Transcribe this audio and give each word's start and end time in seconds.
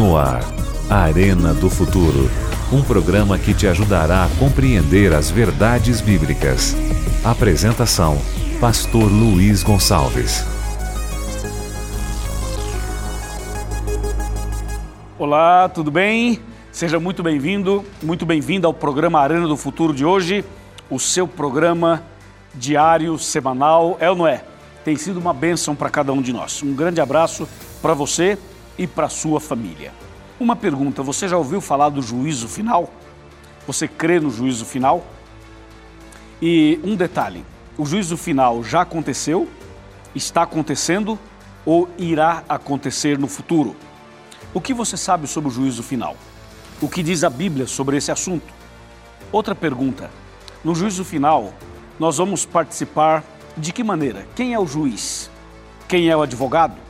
No 0.00 0.16
ar, 0.16 0.40
Arena 0.88 1.52
do 1.52 1.68
Futuro. 1.68 2.30
Um 2.72 2.82
programa 2.82 3.38
que 3.38 3.52
te 3.52 3.66
ajudará 3.66 4.24
a 4.24 4.28
compreender 4.38 5.12
as 5.12 5.30
verdades 5.30 6.00
bíblicas. 6.00 6.74
Apresentação: 7.22 8.16
Pastor 8.58 9.12
Luiz 9.12 9.62
Gonçalves. 9.62 10.42
Olá, 15.18 15.68
tudo 15.68 15.90
bem? 15.90 16.40
Seja 16.72 16.98
muito 16.98 17.22
bem-vindo, 17.22 17.84
muito 18.02 18.24
bem-vinda 18.24 18.66
ao 18.66 18.72
programa 18.72 19.20
Arena 19.20 19.46
do 19.46 19.54
Futuro 19.54 19.92
de 19.92 20.06
hoje, 20.06 20.42
o 20.88 20.98
seu 20.98 21.28
programa 21.28 22.02
diário, 22.54 23.18
semanal, 23.18 23.98
é 24.00 24.08
ou 24.08 24.16
não 24.16 24.26
é? 24.26 24.42
Tem 24.82 24.96
sido 24.96 25.18
uma 25.18 25.34
bênção 25.34 25.76
para 25.76 25.90
cada 25.90 26.10
um 26.10 26.22
de 26.22 26.32
nós. 26.32 26.62
Um 26.62 26.74
grande 26.74 27.02
abraço 27.02 27.46
para 27.82 27.92
você 27.92 28.38
e 28.80 28.86
para 28.86 29.10
sua 29.10 29.38
família. 29.38 29.92
Uma 30.40 30.56
pergunta: 30.56 31.02
você 31.02 31.28
já 31.28 31.36
ouviu 31.36 31.60
falar 31.60 31.90
do 31.90 32.00
juízo 32.00 32.48
final? 32.48 32.90
Você 33.66 33.86
crê 33.86 34.18
no 34.18 34.30
juízo 34.30 34.64
final? 34.64 35.04
E 36.40 36.80
um 36.82 36.96
detalhe: 36.96 37.44
o 37.76 37.84
juízo 37.84 38.16
final 38.16 38.64
já 38.64 38.80
aconteceu, 38.80 39.46
está 40.14 40.42
acontecendo 40.42 41.18
ou 41.66 41.90
irá 41.98 42.42
acontecer 42.48 43.18
no 43.18 43.28
futuro? 43.28 43.76
O 44.54 44.62
que 44.62 44.72
você 44.72 44.96
sabe 44.96 45.26
sobre 45.26 45.50
o 45.50 45.52
juízo 45.52 45.82
final? 45.82 46.16
O 46.80 46.88
que 46.88 47.02
diz 47.02 47.22
a 47.22 47.28
Bíblia 47.28 47.66
sobre 47.66 47.98
esse 47.98 48.10
assunto? 48.10 48.50
Outra 49.30 49.54
pergunta: 49.54 50.10
no 50.64 50.74
juízo 50.74 51.04
final, 51.04 51.52
nós 51.98 52.16
vamos 52.16 52.46
participar 52.46 53.22
de 53.58 53.74
que 53.74 53.84
maneira? 53.84 54.26
Quem 54.34 54.54
é 54.54 54.58
o 54.58 54.66
juiz? 54.66 55.30
Quem 55.86 56.08
é 56.08 56.16
o 56.16 56.22
advogado? 56.22 56.89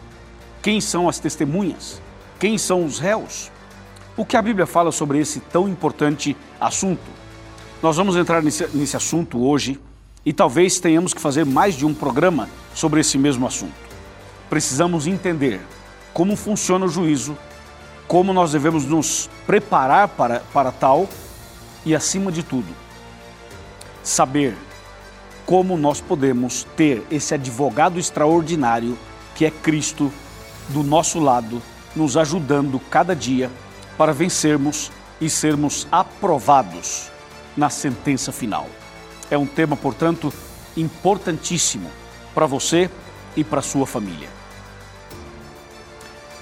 Quem 0.63 0.79
são 0.81 1.09
as 1.09 1.19
testemunhas? 1.19 2.03
Quem 2.39 2.59
são 2.59 2.85
os 2.85 2.99
réus? 2.99 3.51
O 4.15 4.27
que 4.27 4.37
a 4.37 4.43
Bíblia 4.43 4.67
fala 4.67 4.93
sobre 4.93 5.19
esse 5.19 5.41
tão 5.41 5.67
importante 5.67 6.37
assunto? 6.61 7.01
Nós 7.83 7.97
vamos 7.97 8.15
entrar 8.15 8.43
nesse, 8.43 8.67
nesse 8.75 8.95
assunto 8.95 9.43
hoje 9.43 9.81
e 10.25 10.35
talvez 10.35 10.79
tenhamos 10.79 11.15
que 11.15 11.21
fazer 11.21 11.47
mais 11.47 11.75
de 11.75 11.87
um 11.87 11.95
programa 11.95 12.47
sobre 12.75 13.01
esse 13.01 13.17
mesmo 13.17 13.47
assunto. 13.47 13.73
Precisamos 14.51 15.07
entender 15.07 15.63
como 16.13 16.37
funciona 16.37 16.85
o 16.85 16.89
juízo, 16.89 17.39
como 18.07 18.33
nós 18.35 18.53
devemos 18.53 18.85
nos 18.85 19.31
preparar 19.47 20.09
para, 20.09 20.41
para 20.53 20.71
tal 20.71 21.09
e, 21.87 21.95
acima 21.95 22.31
de 22.31 22.43
tudo, 22.43 22.69
saber 24.03 24.55
como 25.47 25.79
nós 25.79 26.03
podemos 26.03 26.67
ter 26.77 27.03
esse 27.11 27.33
advogado 27.33 27.99
extraordinário 27.99 28.99
que 29.35 29.47
é 29.47 29.51
Cristo 29.51 30.13
do 30.71 30.83
nosso 30.83 31.19
lado, 31.19 31.61
nos 31.95 32.17
ajudando 32.17 32.81
cada 32.91 33.15
dia 33.15 33.51
para 33.99 34.13
vencermos 34.13 34.91
e 35.21 35.29
sermos 35.29 35.87
aprovados 35.93 37.11
na 37.57 37.69
sentença 37.69 38.33
final. 38.33 38.67
É 39.31 39.37
um 39.37 39.47
tema, 39.47 39.77
portanto, 39.77 40.33
importantíssimo 40.77 41.91
para 42.35 42.47
você 42.47 42.91
e 43.37 43.45
para 43.45 43.63
sua 43.63 43.87
família. 43.87 44.29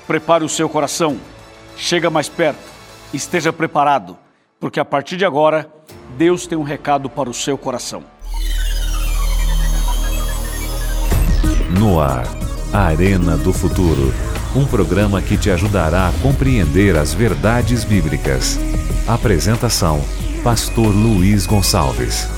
Prepare 0.07 0.45
o 0.45 0.49
seu 0.49 0.69
coração, 0.69 1.19
chega 1.77 2.09
mais 2.09 2.29
perto, 2.29 2.63
esteja 3.13 3.53
preparado, 3.53 4.17
porque 4.61 4.81
a 4.81 4.85
partir 4.85 5.17
de 5.17 5.25
agora, 5.25 5.71
Deus 6.17 6.47
tem 6.47 6.57
um 6.57 6.63
recado 6.63 7.11
para 7.11 7.29
o 7.29 7.35
seu 7.35 7.59
coração. 7.59 8.05
No 11.79 12.01
ar, 12.01 12.25
Arena 12.73 13.35
do 13.35 13.51
Futuro. 13.51 14.13
Um 14.55 14.67
programa 14.67 15.23
que 15.23 15.39
te 15.39 15.51
ajudará 15.51 16.09
a 16.09 16.13
compreender 16.21 16.97
as 16.97 17.15
verdades 17.15 17.83
bíblicas. 17.83 18.59
Apresentação: 19.07 20.03
Pastor 20.45 20.95
Luiz 20.95 21.47
Gonçalves. 21.47 22.29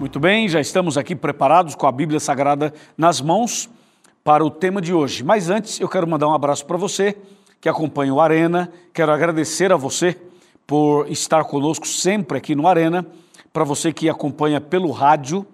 Muito 0.00 0.18
bem, 0.18 0.48
já 0.48 0.58
estamos 0.58 0.96
aqui 0.96 1.14
preparados 1.14 1.74
com 1.74 1.86
a 1.86 1.92
Bíblia 1.92 2.18
Sagrada 2.18 2.72
nas 2.96 3.20
mãos 3.20 3.68
para 4.24 4.42
o 4.42 4.50
tema 4.50 4.80
de 4.80 4.94
hoje. 4.94 5.22
Mas 5.22 5.50
antes, 5.50 5.78
eu 5.80 5.88
quero 5.88 6.08
mandar 6.08 6.28
um 6.28 6.34
abraço 6.34 6.64
para 6.64 6.78
você 6.78 7.14
que 7.60 7.68
acompanha 7.68 8.14
o 8.14 8.22
Arena. 8.22 8.72
Quero 8.94 9.12
agradecer 9.12 9.70
a 9.70 9.76
você 9.76 10.16
por 10.66 11.10
estar 11.10 11.44
conosco 11.44 11.86
sempre 11.86 12.38
aqui 12.38 12.54
no 12.54 12.66
Arena. 12.66 13.06
Para 13.52 13.64
você 13.64 13.92
que 13.92 14.08
acompanha 14.08 14.62
pelo 14.62 14.90
rádio 14.92 15.46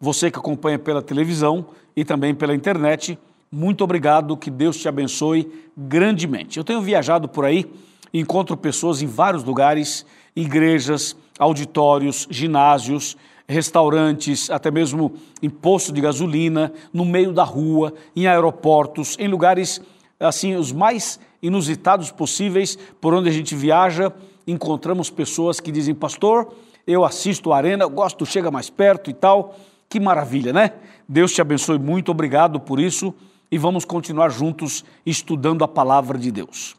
você 0.00 0.30
que 0.30 0.38
acompanha 0.38 0.78
pela 0.78 1.02
televisão 1.02 1.66
e 1.94 2.04
também 2.04 2.34
pela 2.34 2.54
internet, 2.54 3.18
muito 3.52 3.84
obrigado, 3.84 4.36
que 4.36 4.50
Deus 4.50 4.78
te 4.78 4.88
abençoe 4.88 5.52
grandemente. 5.76 6.56
Eu 6.56 6.64
tenho 6.64 6.80
viajado 6.80 7.28
por 7.28 7.44
aí, 7.44 7.70
encontro 8.14 8.56
pessoas 8.56 9.02
em 9.02 9.06
vários 9.06 9.44
lugares, 9.44 10.06
igrejas, 10.34 11.14
auditórios, 11.38 12.26
ginásios, 12.30 13.16
restaurantes, 13.46 14.48
até 14.48 14.70
mesmo 14.70 15.12
em 15.42 15.50
postos 15.50 15.92
de 15.92 16.00
gasolina, 16.00 16.72
no 16.92 17.04
meio 17.04 17.32
da 17.32 17.44
rua, 17.44 17.92
em 18.16 18.26
aeroportos, 18.26 19.16
em 19.18 19.28
lugares 19.28 19.82
assim 20.18 20.54
os 20.54 20.70
mais 20.70 21.18
inusitados 21.42 22.10
possíveis, 22.10 22.78
por 23.00 23.12
onde 23.12 23.28
a 23.28 23.32
gente 23.32 23.54
viaja, 23.54 24.12
encontramos 24.46 25.10
pessoas 25.10 25.58
que 25.58 25.72
dizem: 25.72 25.94
"Pastor, 25.94 26.52
eu 26.86 27.04
assisto 27.04 27.52
a 27.52 27.56
Arena, 27.56 27.86
gosto, 27.86 28.24
chega 28.24 28.50
mais 28.50 28.70
perto 28.70 29.10
e 29.10 29.14
tal". 29.14 29.56
Que 29.90 29.98
maravilha, 29.98 30.52
né? 30.52 30.74
Deus 31.08 31.32
te 31.32 31.40
abençoe 31.40 31.76
muito, 31.76 32.12
obrigado 32.12 32.60
por 32.60 32.78
isso 32.78 33.12
e 33.50 33.58
vamos 33.58 33.84
continuar 33.84 34.28
juntos 34.28 34.84
estudando 35.04 35.64
a 35.64 35.68
palavra 35.68 36.16
de 36.16 36.30
Deus. 36.30 36.76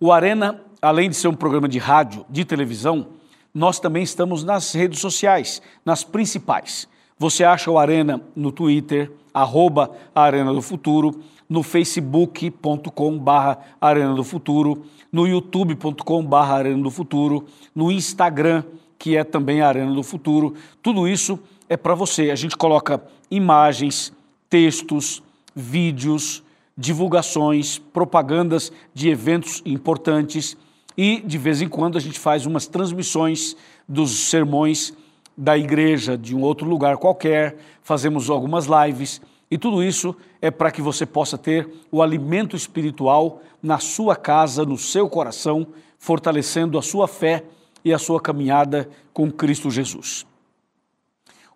O 0.00 0.10
Arena, 0.10 0.62
além 0.80 1.10
de 1.10 1.14
ser 1.14 1.28
um 1.28 1.34
programa 1.34 1.68
de 1.68 1.78
rádio, 1.78 2.24
de 2.30 2.42
televisão, 2.42 3.08
nós 3.52 3.78
também 3.78 4.02
estamos 4.02 4.42
nas 4.42 4.72
redes 4.72 4.98
sociais, 4.98 5.60
nas 5.84 6.02
principais. 6.02 6.88
Você 7.18 7.44
acha 7.44 7.70
o 7.70 7.78
Arena 7.78 8.18
no 8.34 8.50
Twitter, 8.50 9.12
arroba 9.34 9.90
Arena 10.14 10.54
do 10.54 10.62
Futuro, 10.62 11.20
no 11.46 11.62
facebook.com 11.62 13.18
barra 13.18 13.58
Arena 13.78 14.14
do 14.14 14.24
Futuro, 14.24 14.86
no 15.12 15.26
youtube.com 15.26 16.24
barra 16.24 16.54
Arena 16.54 16.82
do 16.82 16.90
Futuro, 16.90 17.44
no 17.74 17.92
Instagram, 17.92 18.64
que 18.98 19.18
é 19.18 19.22
também 19.22 19.60
Arena 19.60 19.92
do 19.92 20.02
Futuro. 20.02 20.54
Tudo 20.82 21.06
isso 21.06 21.38
é 21.68 21.76
para 21.76 21.94
você. 21.94 22.30
A 22.30 22.34
gente 22.34 22.56
coloca 22.56 23.02
imagens, 23.30 24.12
textos, 24.48 25.22
vídeos, 25.54 26.42
divulgações, 26.76 27.78
propagandas 27.78 28.72
de 28.92 29.08
eventos 29.08 29.62
importantes 29.64 30.56
e 30.96 31.20
de 31.20 31.38
vez 31.38 31.62
em 31.62 31.68
quando 31.68 31.96
a 31.96 32.00
gente 32.00 32.18
faz 32.18 32.46
umas 32.46 32.66
transmissões 32.66 33.56
dos 33.88 34.28
sermões 34.28 34.92
da 35.36 35.58
igreja 35.58 36.16
de 36.16 36.34
um 36.34 36.42
outro 36.42 36.68
lugar 36.68 36.96
qualquer, 36.96 37.56
fazemos 37.82 38.30
algumas 38.30 38.66
lives 38.66 39.20
e 39.50 39.58
tudo 39.58 39.82
isso 39.82 40.14
é 40.40 40.50
para 40.50 40.70
que 40.70 40.82
você 40.82 41.04
possa 41.04 41.36
ter 41.36 41.68
o 41.90 42.02
alimento 42.02 42.56
espiritual 42.56 43.40
na 43.62 43.78
sua 43.78 44.16
casa, 44.16 44.64
no 44.64 44.78
seu 44.78 45.08
coração, 45.08 45.66
fortalecendo 45.98 46.78
a 46.78 46.82
sua 46.82 47.08
fé 47.08 47.44
e 47.84 47.92
a 47.92 47.98
sua 47.98 48.20
caminhada 48.20 48.88
com 49.12 49.30
Cristo 49.30 49.70
Jesus. 49.70 50.26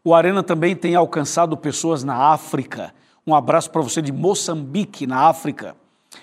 O 0.08 0.14
Arena 0.14 0.42
também 0.42 0.74
tem 0.74 0.94
alcançado 0.94 1.54
pessoas 1.54 2.02
na 2.02 2.32
África. 2.32 2.94
Um 3.26 3.34
abraço 3.34 3.70
para 3.70 3.82
você 3.82 4.00
de 4.00 4.10
Moçambique, 4.10 5.06
na 5.06 5.28
África, 5.28 5.76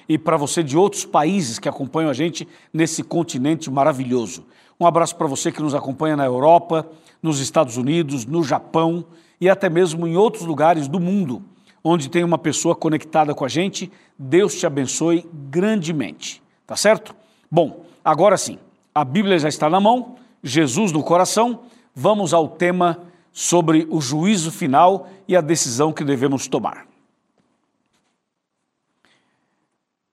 e 0.10 0.18
para 0.18 0.38
você 0.38 0.64
de 0.64 0.76
outros 0.76 1.06
países 1.06 1.60
que 1.60 1.70
acompanham 1.70 2.10
a 2.10 2.14
gente 2.14 2.48
nesse 2.74 3.04
continente 3.04 3.70
maravilhoso. 3.70 4.44
Um 4.80 4.88
abraço 4.88 5.16
para 5.16 5.28
você 5.28 5.52
que 5.52 5.62
nos 5.62 5.76
acompanha 5.76 6.18
na 6.18 6.26
Europa, 6.26 6.90
nos 7.22 7.40
Estados 7.40 7.78
Unidos, 7.78 8.26
no 8.26 8.44
Japão 8.44 9.06
e 9.40 9.48
até 9.48 9.70
mesmo 9.70 10.08
em 10.08 10.18
outros 10.18 10.46
lugares 10.46 10.88
do 10.88 11.00
mundo, 11.00 11.44
onde 11.84 12.10
tem 12.10 12.24
uma 12.24 12.40
pessoa 12.40 12.76
conectada 12.76 13.36
com 13.36 13.46
a 13.46 13.48
gente. 13.48 13.92
Deus 14.18 14.56
te 14.56 14.66
abençoe 14.66 15.30
grandemente. 15.32 16.42
Tá 16.66 16.76
certo? 16.76 17.16
Bom, 17.52 17.86
agora 18.04 18.36
sim, 18.36 18.58
a 18.96 19.06
Bíblia 19.06 19.38
já 19.38 19.48
está 19.48 19.70
na 19.70 19.80
mão, 19.80 20.16
Jesus 20.42 20.92
no 20.92 21.04
coração. 21.04 21.60
Vamos 21.94 22.34
ao 22.34 22.48
tema 22.48 23.14
sobre 23.38 23.86
o 23.90 24.00
juízo 24.00 24.50
final 24.50 25.10
e 25.28 25.36
a 25.36 25.42
decisão 25.42 25.92
que 25.92 26.06
devemos 26.06 26.48
tomar. 26.48 26.88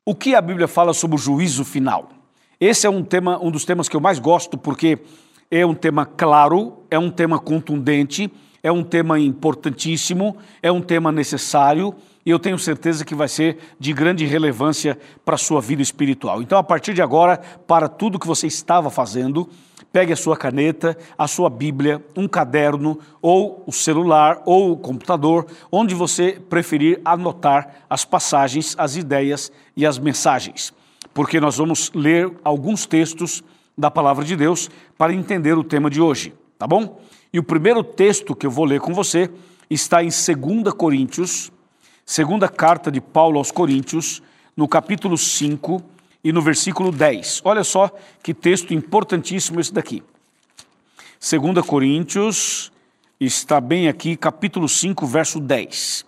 O 0.05 0.13
que 0.13 0.35
a 0.35 0.41
Bíblia 0.41 0.67
fala 0.67 0.93
sobre 0.93 1.15
o 1.15 1.19
juízo 1.19 1.65
final? 1.65 2.09
Esse 2.59 2.85
é 2.85 2.91
um 2.91 3.05
tema, 3.05 3.39
um 3.41 3.53
dos 3.53 3.65
temas 3.65 3.89
que 3.89 3.95
eu 3.95 4.01
mais 4.01 4.19
gosto 4.19 4.59
porque 4.59 4.99
é 5.49 5.65
um 5.65 5.73
tema 5.73 6.05
claro, 6.05 6.83
é 6.91 6.99
um 6.99 7.13
tema 7.13 7.39
contundente, 7.39 8.29
é 8.61 8.73
um 8.73 8.83
tema 8.83 9.21
importantíssimo, 9.21 10.37
é 10.61 10.73
um 10.73 10.83
tema 10.83 11.13
necessário 11.13 11.95
e 12.27 12.31
eu 12.31 12.41
tenho 12.41 12.59
certeza 12.59 13.05
que 13.05 13.15
vai 13.15 13.29
ser 13.29 13.59
de 13.79 13.93
grande 13.93 14.27
relevância 14.27 14.99
para 15.25 15.37
a 15.37 15.39
sua 15.39 15.61
vida 15.61 15.81
espiritual. 15.81 16.43
Então, 16.43 16.59
a 16.59 16.65
partir 16.65 16.93
de 16.93 17.03
agora, 17.03 17.39
para 17.69 17.89
tudo 17.89 18.19
que 18.19 18.27
você 18.27 18.49
estava 18.49 18.91
fazendo, 18.91 19.49
pegue 19.93 20.13
a 20.13 20.17
sua 20.17 20.37
caneta, 20.37 20.97
a 21.19 21.29
sua 21.29 21.51
Bíblia, 21.51 22.03
um 22.17 22.27
caderno, 22.27 22.99
ou 23.21 23.63
o 23.67 23.73
celular, 23.73 24.43
ou 24.47 24.73
o 24.73 24.77
computador, 24.77 25.47
onde 25.71 25.95
você 25.95 26.41
preferir 26.49 27.01
anotar 27.05 27.85
as 27.89 28.05
passagens, 28.05 28.75
as 28.79 28.97
ideias 28.97 29.53
e 29.77 29.85
as 29.85 29.99
mensagens. 29.99 30.73
Porque 31.13 31.39
nós 31.39 31.59
vamos 31.59 31.93
ler 31.95 32.33
alguns 32.43 32.87
textos 32.87 33.45
da 33.77 33.91
palavra 33.91 34.25
de 34.25 34.35
Deus 34.35 34.71
para 34.97 35.13
entender 35.13 35.57
o 35.59 35.65
tema 35.65 35.91
de 35.91 36.01
hoje, 36.01 36.33
tá 36.59 36.67
bom? 36.67 37.01
E 37.33 37.39
o 37.39 37.43
primeiro 37.43 37.85
texto 37.85 38.35
que 38.35 38.47
eu 38.47 38.51
vou 38.51 38.65
ler 38.65 38.81
com 38.81 38.95
você 38.95 39.31
está 39.69 40.03
em 40.03 40.09
2 40.09 40.75
Coríntios, 40.75 41.53
segunda 42.05 42.49
carta 42.49 42.91
de 42.91 43.01
Paulo 43.01 43.39
aos 43.39 43.51
Coríntios, 43.51 44.23
no 44.57 44.69
capítulo 44.69 45.17
5 45.17 45.83
e 46.25 46.33
no 46.33 46.41
versículo 46.41 46.93
10. 46.93 47.43
Olha 47.45 47.65
só 47.65 47.91
que 48.23 48.33
texto 48.33 48.73
importantíssimo 48.73 49.61
esse 49.61 49.73
daqui. 49.73 50.03
2 51.21 51.65
Coríntios 51.67 52.73
está 53.21 53.61
bem 53.61 53.89
aqui, 53.89 54.17
capítulo 54.17 54.69
5, 54.69 55.07
verso 55.07 55.41
10. 55.41 56.05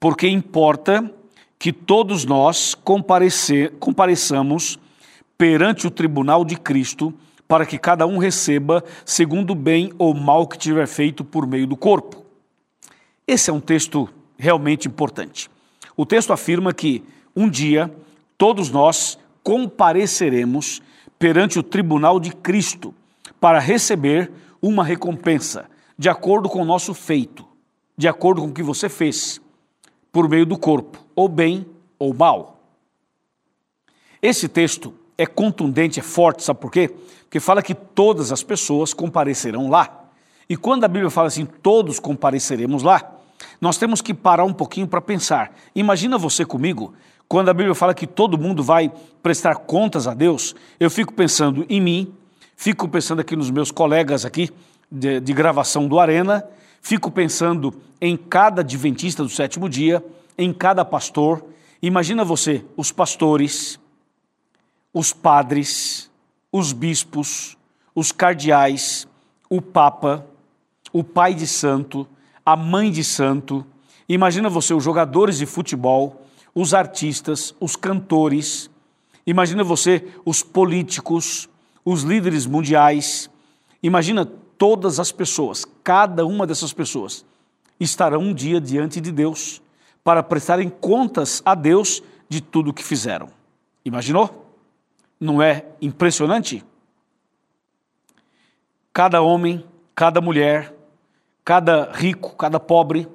Porque 0.00 0.28
importa 0.28 1.12
que 1.58 1.72
todos 1.72 2.24
nós 2.24 2.74
comparecer, 2.74 3.72
compareçamos 3.78 4.78
perante 5.38 5.86
o 5.86 5.90
tribunal 5.90 6.44
de 6.44 6.56
Cristo, 6.56 7.14
para 7.46 7.66
que 7.66 7.78
cada 7.78 8.06
um 8.06 8.18
receba 8.18 8.82
segundo 9.04 9.50
o 9.50 9.54
bem 9.54 9.92
ou 9.98 10.14
mal 10.14 10.46
que 10.46 10.56
tiver 10.56 10.86
feito 10.86 11.24
por 11.24 11.46
meio 11.46 11.66
do 11.66 11.76
corpo. 11.76 12.24
Esse 13.26 13.50
é 13.50 13.52
um 13.52 13.60
texto 13.60 14.08
realmente 14.38 14.88
importante. 14.88 15.50
O 15.96 16.06
texto 16.06 16.32
afirma 16.32 16.72
que 16.72 17.04
um 17.36 17.48
dia 17.48 17.94
todos 18.36 18.70
nós 18.70 19.18
compareceremos 19.42 20.82
perante 21.18 21.58
o 21.58 21.62
tribunal 21.62 22.18
de 22.18 22.34
Cristo 22.34 22.94
para 23.40 23.58
receber 23.58 24.30
uma 24.60 24.84
recompensa 24.84 25.66
de 25.98 26.08
acordo 26.08 26.48
com 26.48 26.62
o 26.62 26.64
nosso 26.64 26.94
feito, 26.94 27.46
de 27.96 28.08
acordo 28.08 28.40
com 28.40 28.48
o 28.48 28.52
que 28.52 28.62
você 28.62 28.88
fez, 28.88 29.40
por 30.10 30.28
meio 30.28 30.46
do 30.46 30.58
corpo, 30.58 30.98
ou 31.14 31.28
bem 31.28 31.66
ou 31.98 32.12
mal. 32.12 32.60
Esse 34.20 34.48
texto 34.48 34.94
é 35.16 35.26
contundente, 35.26 36.00
é 36.00 36.02
forte, 36.02 36.42
sabe 36.42 36.60
por 36.60 36.70
quê? 36.70 36.94
Porque 37.24 37.40
fala 37.40 37.62
que 37.62 37.74
todas 37.74 38.32
as 38.32 38.42
pessoas 38.42 38.92
comparecerão 38.92 39.68
lá. 39.68 40.06
E 40.48 40.56
quando 40.56 40.84
a 40.84 40.88
Bíblia 40.88 41.10
fala 41.10 41.28
assim, 41.28 41.46
todos 41.46 41.98
compareceremos 41.98 42.82
lá, 42.82 43.16
nós 43.60 43.78
temos 43.78 44.00
que 44.00 44.12
parar 44.12 44.44
um 44.44 44.52
pouquinho 44.52 44.86
para 44.86 45.00
pensar. 45.00 45.54
Imagina 45.74 46.18
você 46.18 46.44
comigo, 46.44 46.94
quando 47.32 47.48
a 47.48 47.54
Bíblia 47.54 47.74
fala 47.74 47.94
que 47.94 48.06
todo 48.06 48.36
mundo 48.36 48.62
vai 48.62 48.92
prestar 49.22 49.54
contas 49.54 50.06
a 50.06 50.12
Deus, 50.12 50.54
eu 50.78 50.90
fico 50.90 51.14
pensando 51.14 51.64
em 51.66 51.80
mim, 51.80 52.12
fico 52.54 52.86
pensando 52.86 53.22
aqui 53.22 53.34
nos 53.34 53.50
meus 53.50 53.70
colegas 53.70 54.26
aqui 54.26 54.50
de, 54.90 55.18
de 55.18 55.32
gravação 55.32 55.88
do 55.88 55.98
Arena, 55.98 56.46
fico 56.82 57.10
pensando 57.10 57.72
em 57.98 58.18
cada 58.18 58.60
adventista 58.60 59.22
do 59.22 59.30
sétimo 59.30 59.66
dia, 59.66 60.04
em 60.36 60.52
cada 60.52 60.84
pastor. 60.84 61.42
Imagina 61.80 62.22
você, 62.22 62.62
os 62.76 62.92
pastores, 62.92 63.80
os 64.92 65.14
padres, 65.14 66.10
os 66.52 66.74
bispos, 66.74 67.56
os 67.94 68.12
cardeais, 68.12 69.08
o 69.48 69.62
papa, 69.62 70.26
o 70.92 71.02
pai 71.02 71.32
de 71.32 71.46
santo, 71.46 72.06
a 72.44 72.54
mãe 72.54 72.90
de 72.90 73.02
santo. 73.02 73.64
Imagina 74.06 74.50
você, 74.50 74.74
os 74.74 74.84
jogadores 74.84 75.38
de 75.38 75.46
futebol, 75.46 76.22
os 76.54 76.74
artistas, 76.74 77.54
os 77.58 77.76
cantores. 77.76 78.70
Imagina 79.26 79.64
você, 79.64 80.06
os 80.24 80.42
políticos, 80.42 81.48
os 81.84 82.02
líderes 82.02 82.46
mundiais. 82.46 83.30
Imagina 83.82 84.24
todas 84.24 85.00
as 85.00 85.10
pessoas, 85.10 85.64
cada 85.82 86.24
uma 86.24 86.46
dessas 86.46 86.72
pessoas 86.72 87.24
estarão 87.80 88.20
um 88.20 88.34
dia 88.34 88.60
diante 88.60 89.00
de 89.00 89.10
Deus 89.10 89.60
para 90.04 90.22
prestarem 90.22 90.68
contas 90.68 91.42
a 91.44 91.54
Deus 91.54 92.02
de 92.28 92.40
tudo 92.40 92.70
o 92.70 92.74
que 92.74 92.82
fizeram. 92.82 93.28
Imaginou? 93.84 94.46
Não 95.18 95.42
é 95.42 95.66
impressionante? 95.80 96.64
Cada 98.92 99.20
homem, 99.20 99.64
cada 99.94 100.20
mulher, 100.20 100.74
cada 101.44 101.90
rico, 101.92 102.36
cada 102.36 102.60
pobre, 102.60 103.08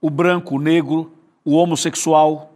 o 0.00 0.08
branco, 0.08 0.56
o 0.56 0.60
negro, 0.60 1.12
o 1.44 1.56
homossexual, 1.56 2.53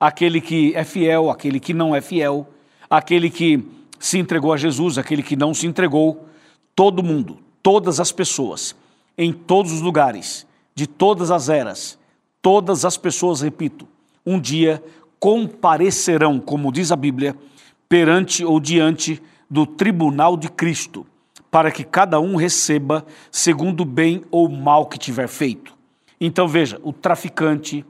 aquele 0.00 0.40
que 0.40 0.74
é 0.74 0.82
fiel, 0.82 1.30
aquele 1.30 1.60
que 1.60 1.74
não 1.74 1.94
é 1.94 2.00
fiel, 2.00 2.48
aquele 2.88 3.28
que 3.28 3.62
se 3.98 4.18
entregou 4.18 4.52
a 4.52 4.56
Jesus, 4.56 4.96
aquele 4.96 5.22
que 5.22 5.36
não 5.36 5.52
se 5.52 5.66
entregou, 5.66 6.26
todo 6.74 7.02
mundo, 7.02 7.38
todas 7.62 8.00
as 8.00 8.10
pessoas, 8.10 8.74
em 9.18 9.30
todos 9.30 9.70
os 9.70 9.82
lugares, 9.82 10.46
de 10.74 10.86
todas 10.86 11.30
as 11.30 11.50
eras, 11.50 11.98
todas 12.40 12.86
as 12.86 12.96
pessoas, 12.96 13.42
repito, 13.42 13.86
um 14.24 14.40
dia 14.40 14.82
comparecerão, 15.18 16.40
como 16.40 16.72
diz 16.72 16.90
a 16.90 16.96
Bíblia, 16.96 17.36
perante 17.86 18.42
ou 18.42 18.58
diante 18.58 19.22
do 19.50 19.66
tribunal 19.66 20.36
de 20.36 20.48
Cristo, 20.48 21.06
para 21.50 21.70
que 21.70 21.84
cada 21.84 22.18
um 22.18 22.36
receba 22.36 23.04
segundo 23.30 23.82
o 23.82 23.84
bem 23.84 24.22
ou 24.30 24.48
mal 24.48 24.86
que 24.86 24.98
tiver 24.98 25.28
feito. 25.28 25.76
Então 26.18 26.48
veja, 26.48 26.80
o 26.82 26.92
traficante, 26.92 27.84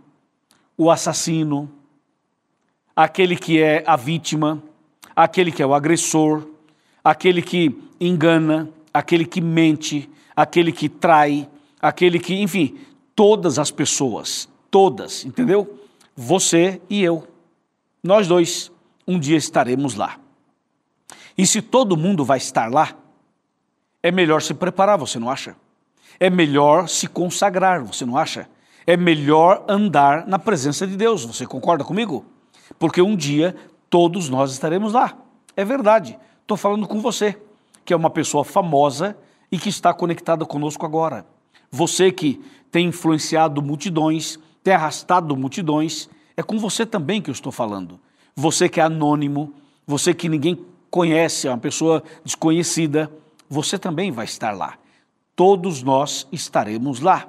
o 0.76 0.90
assassino, 0.90 1.70
aquele 2.94 3.36
que 3.36 3.62
é 3.62 3.82
a 3.86 3.96
vítima, 3.96 4.62
aquele 5.14 5.52
que 5.52 5.62
é 5.62 5.66
o 5.66 5.74
agressor, 5.74 6.46
aquele 7.02 7.42
que 7.42 7.78
engana, 8.00 8.68
aquele 8.92 9.24
que 9.24 9.40
mente, 9.40 10.08
aquele 10.34 10.72
que 10.72 10.88
trai, 10.88 11.48
aquele 11.80 12.18
que, 12.18 12.34
enfim, 12.40 12.78
todas 13.14 13.58
as 13.58 13.70
pessoas, 13.70 14.48
todas, 14.70 15.24
entendeu? 15.24 15.80
Você 16.16 16.80
e 16.88 17.02
eu, 17.02 17.26
nós 18.02 18.26
dois 18.26 18.70
um 19.06 19.18
dia 19.18 19.36
estaremos 19.36 19.94
lá. 19.94 20.18
E 21.36 21.46
se 21.46 21.62
todo 21.62 21.96
mundo 21.96 22.24
vai 22.24 22.38
estar 22.38 22.70
lá, 22.70 22.94
é 24.02 24.10
melhor 24.10 24.42
se 24.42 24.54
preparar, 24.54 24.98
você 24.98 25.18
não 25.18 25.30
acha? 25.30 25.56
É 26.18 26.28
melhor 26.28 26.88
se 26.88 27.06
consagrar, 27.06 27.82
você 27.82 28.04
não 28.04 28.16
acha? 28.16 28.48
É 28.86 28.96
melhor 28.96 29.64
andar 29.68 30.26
na 30.26 30.38
presença 30.38 30.86
de 30.86 30.96
Deus, 30.96 31.24
você 31.24 31.46
concorda 31.46 31.84
comigo? 31.84 32.24
Porque 32.80 33.00
um 33.00 33.14
dia 33.14 33.54
todos 33.88 34.28
nós 34.28 34.50
estaremos 34.50 34.92
lá. 34.92 35.16
É 35.56 35.64
verdade. 35.64 36.18
Estou 36.42 36.56
falando 36.56 36.88
com 36.88 37.00
você, 37.00 37.40
que 37.84 37.92
é 37.92 37.96
uma 37.96 38.10
pessoa 38.10 38.42
famosa 38.42 39.16
e 39.52 39.56
que 39.56 39.68
está 39.68 39.94
conectada 39.94 40.44
conosco 40.44 40.84
agora. 40.84 41.24
Você 41.70 42.10
que 42.10 42.40
tem 42.72 42.88
influenciado 42.88 43.62
multidões, 43.62 44.36
tem 44.64 44.74
arrastado 44.74 45.36
multidões, 45.36 46.10
é 46.36 46.42
com 46.42 46.58
você 46.58 46.84
também 46.84 47.22
que 47.22 47.30
eu 47.30 47.34
estou 47.34 47.52
falando 47.52 48.00
você 48.40 48.68
que 48.68 48.80
é 48.80 48.82
anônimo, 48.82 49.52
você 49.86 50.14
que 50.14 50.28
ninguém 50.28 50.58
conhece, 50.90 51.46
é 51.46 51.50
uma 51.50 51.58
pessoa 51.58 52.02
desconhecida, 52.24 53.10
você 53.48 53.78
também 53.78 54.10
vai 54.10 54.24
estar 54.24 54.52
lá. 54.52 54.78
Todos 55.36 55.82
nós 55.82 56.26
estaremos 56.32 57.00
lá 57.00 57.28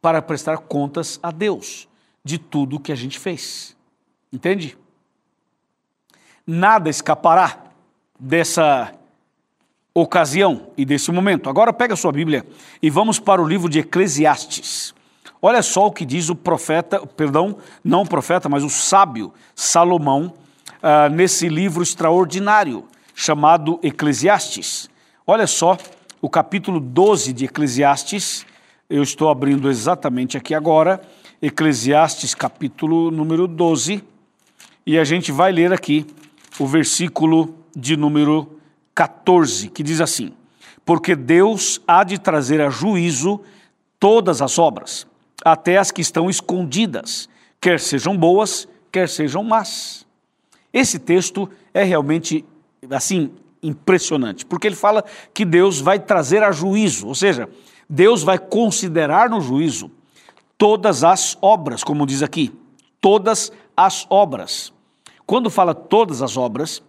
para 0.00 0.20
prestar 0.20 0.58
contas 0.58 1.18
a 1.22 1.30
Deus 1.30 1.88
de 2.22 2.38
tudo 2.38 2.80
que 2.80 2.92
a 2.92 2.94
gente 2.94 3.18
fez. 3.18 3.76
Entende? 4.34 4.76
Nada 6.44 6.90
escapará 6.90 7.66
dessa 8.18 8.92
ocasião 9.94 10.72
e 10.76 10.84
desse 10.84 11.12
momento. 11.12 11.48
Agora 11.48 11.72
pega 11.72 11.94
sua 11.94 12.10
Bíblia 12.10 12.44
e 12.82 12.90
vamos 12.90 13.20
para 13.20 13.40
o 13.40 13.46
livro 13.46 13.68
de 13.68 13.78
Eclesiastes. 13.78 14.92
Olha 15.40 15.62
só 15.62 15.86
o 15.86 15.92
que 15.92 16.04
diz 16.04 16.28
o 16.28 16.34
profeta, 16.34 17.06
perdão, 17.06 17.58
não 17.84 18.02
o 18.02 18.08
profeta, 18.08 18.48
mas 18.48 18.64
o 18.64 18.68
sábio 18.68 19.32
Salomão, 19.54 20.34
uh, 20.82 21.08
nesse 21.12 21.48
livro 21.48 21.80
extraordinário 21.80 22.88
chamado 23.14 23.78
Eclesiastes. 23.84 24.90
Olha 25.24 25.46
só, 25.46 25.78
o 26.20 26.28
capítulo 26.28 26.80
12 26.80 27.32
de 27.32 27.44
Eclesiastes, 27.44 28.44
eu 28.90 29.02
estou 29.02 29.30
abrindo 29.30 29.70
exatamente 29.70 30.36
aqui 30.36 30.54
agora, 30.54 31.00
Eclesiastes, 31.40 32.34
capítulo 32.34 33.12
número 33.12 33.46
12, 33.46 34.02
e 34.86 34.98
a 34.98 35.04
gente 35.04 35.32
vai 35.32 35.52
ler 35.52 35.72
aqui 35.72 36.06
o 36.58 36.66
versículo 36.66 37.54
de 37.74 37.96
número 37.96 38.58
14, 38.94 39.68
que 39.68 39.82
diz 39.82 40.00
assim: 40.00 40.32
Porque 40.84 41.14
Deus 41.16 41.80
há 41.86 42.04
de 42.04 42.18
trazer 42.18 42.60
a 42.60 42.70
juízo 42.70 43.40
todas 43.98 44.42
as 44.42 44.58
obras 44.58 45.06
até 45.44 45.76
as 45.76 45.90
que 45.90 46.00
estão 46.00 46.30
escondidas, 46.30 47.28
quer 47.60 47.78
sejam 47.78 48.16
boas, 48.16 48.68
quer 48.90 49.08
sejam 49.08 49.42
más. 49.42 50.06
Esse 50.72 50.98
texto 50.98 51.48
é 51.72 51.84
realmente 51.84 52.44
assim 52.90 53.30
impressionante, 53.62 54.44
porque 54.44 54.66
ele 54.66 54.76
fala 54.76 55.04
que 55.32 55.44
Deus 55.44 55.80
vai 55.80 55.98
trazer 55.98 56.42
a 56.42 56.52
juízo, 56.52 57.06
ou 57.06 57.14
seja, 57.14 57.48
Deus 57.88 58.22
vai 58.22 58.38
considerar 58.38 59.28
no 59.30 59.40
juízo 59.40 59.90
todas 60.56 61.04
as 61.04 61.36
obras, 61.40 61.82
como 61.82 62.06
diz 62.06 62.22
aqui, 62.22 62.52
todas 63.00 63.52
as 63.76 64.06
obras. 64.10 64.72
Quando 65.26 65.50
fala 65.50 65.74
todas 65.74 66.22
as 66.22 66.36
obras, 66.36 66.82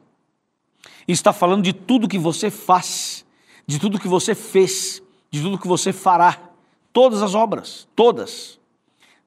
está 1.07 1.31
falando 1.31 1.63
de 1.63 1.73
tudo 1.73 2.07
que 2.07 2.19
você 2.19 2.49
faz, 2.49 3.25
de 3.65 3.79
tudo 3.79 3.99
que 3.99 4.07
você 4.07 4.35
fez, 4.35 5.01
de 5.31 5.41
tudo 5.41 5.57
que 5.57 5.67
você 5.67 5.93
fará, 5.93 6.39
todas 6.91 7.21
as 7.21 7.35
obras, 7.35 7.87
todas. 7.95 8.59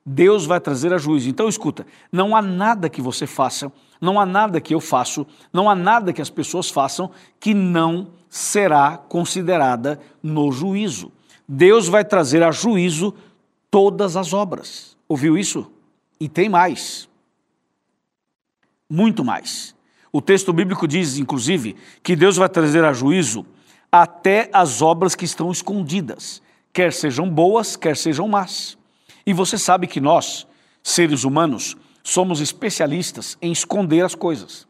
Deus 0.05 0.47
vai 0.47 0.61
trazer 0.61 0.93
a 0.93 0.99
juízo. 0.99 1.29
Então 1.29 1.49
escuta, 1.49 1.87
não 2.11 2.35
há 2.35 2.41
nada 2.41 2.89
que 2.89 3.03
você 3.03 3.27
faça, 3.27 3.71
não 4.01 4.19
há 4.19 4.25
nada 4.25 4.61
que 4.61 4.75
eu 4.75 4.81
faço, 4.81 5.27
não 5.53 5.69
há 5.69 5.75
nada 5.75 6.13
que 6.13 6.23
as 6.23 6.31
pessoas 6.31 6.71
façam 6.71 7.11
que 7.39 7.53
não 7.53 8.09
será 8.29 8.97
considerada 8.97 10.01
no 10.23 10.51
juízo. 10.51 11.13
Deus 11.47 11.89
vai 11.89 12.05
trazer 12.05 12.43
a 12.43 12.51
juízo 12.51 13.15
todas 13.71 14.17
as 14.17 14.33
obras. 14.33 14.97
Ouviu 15.09 15.37
isso? 15.37 15.71
E 16.21 16.29
tem 16.29 16.49
mais. 16.49 17.09
Muito 18.89 19.25
mais. 19.25 19.75
O 20.11 20.23
texto 20.23 20.53
bíblico 20.53 20.89
diz, 20.89 21.19
inclusive, 21.19 21.77
que 22.03 22.17
Deus 22.17 22.37
vai 22.37 22.49
trazer 22.49 22.85
a 22.85 22.93
juízo 22.93 23.45
até 23.93 24.49
as 24.53 24.81
obras 24.81 25.15
que 25.15 25.25
estão 25.25 25.51
escondidas, 25.51 26.43
quer 26.73 26.93
sejam 26.93 27.29
boas, 27.29 27.77
quer 27.77 27.97
sejam 27.97 28.27
más. 28.29 28.79
E 29.27 29.33
você 29.33 29.59
sabe 29.59 29.87
que 29.87 30.01
nós, 30.01 30.47
seres 30.83 31.25
humanos, 31.25 31.77
somos 32.03 32.41
especialistas 32.41 33.37
em 33.43 33.53
esconder 33.53 34.05
as 34.05 34.15
coisas, 34.15 34.67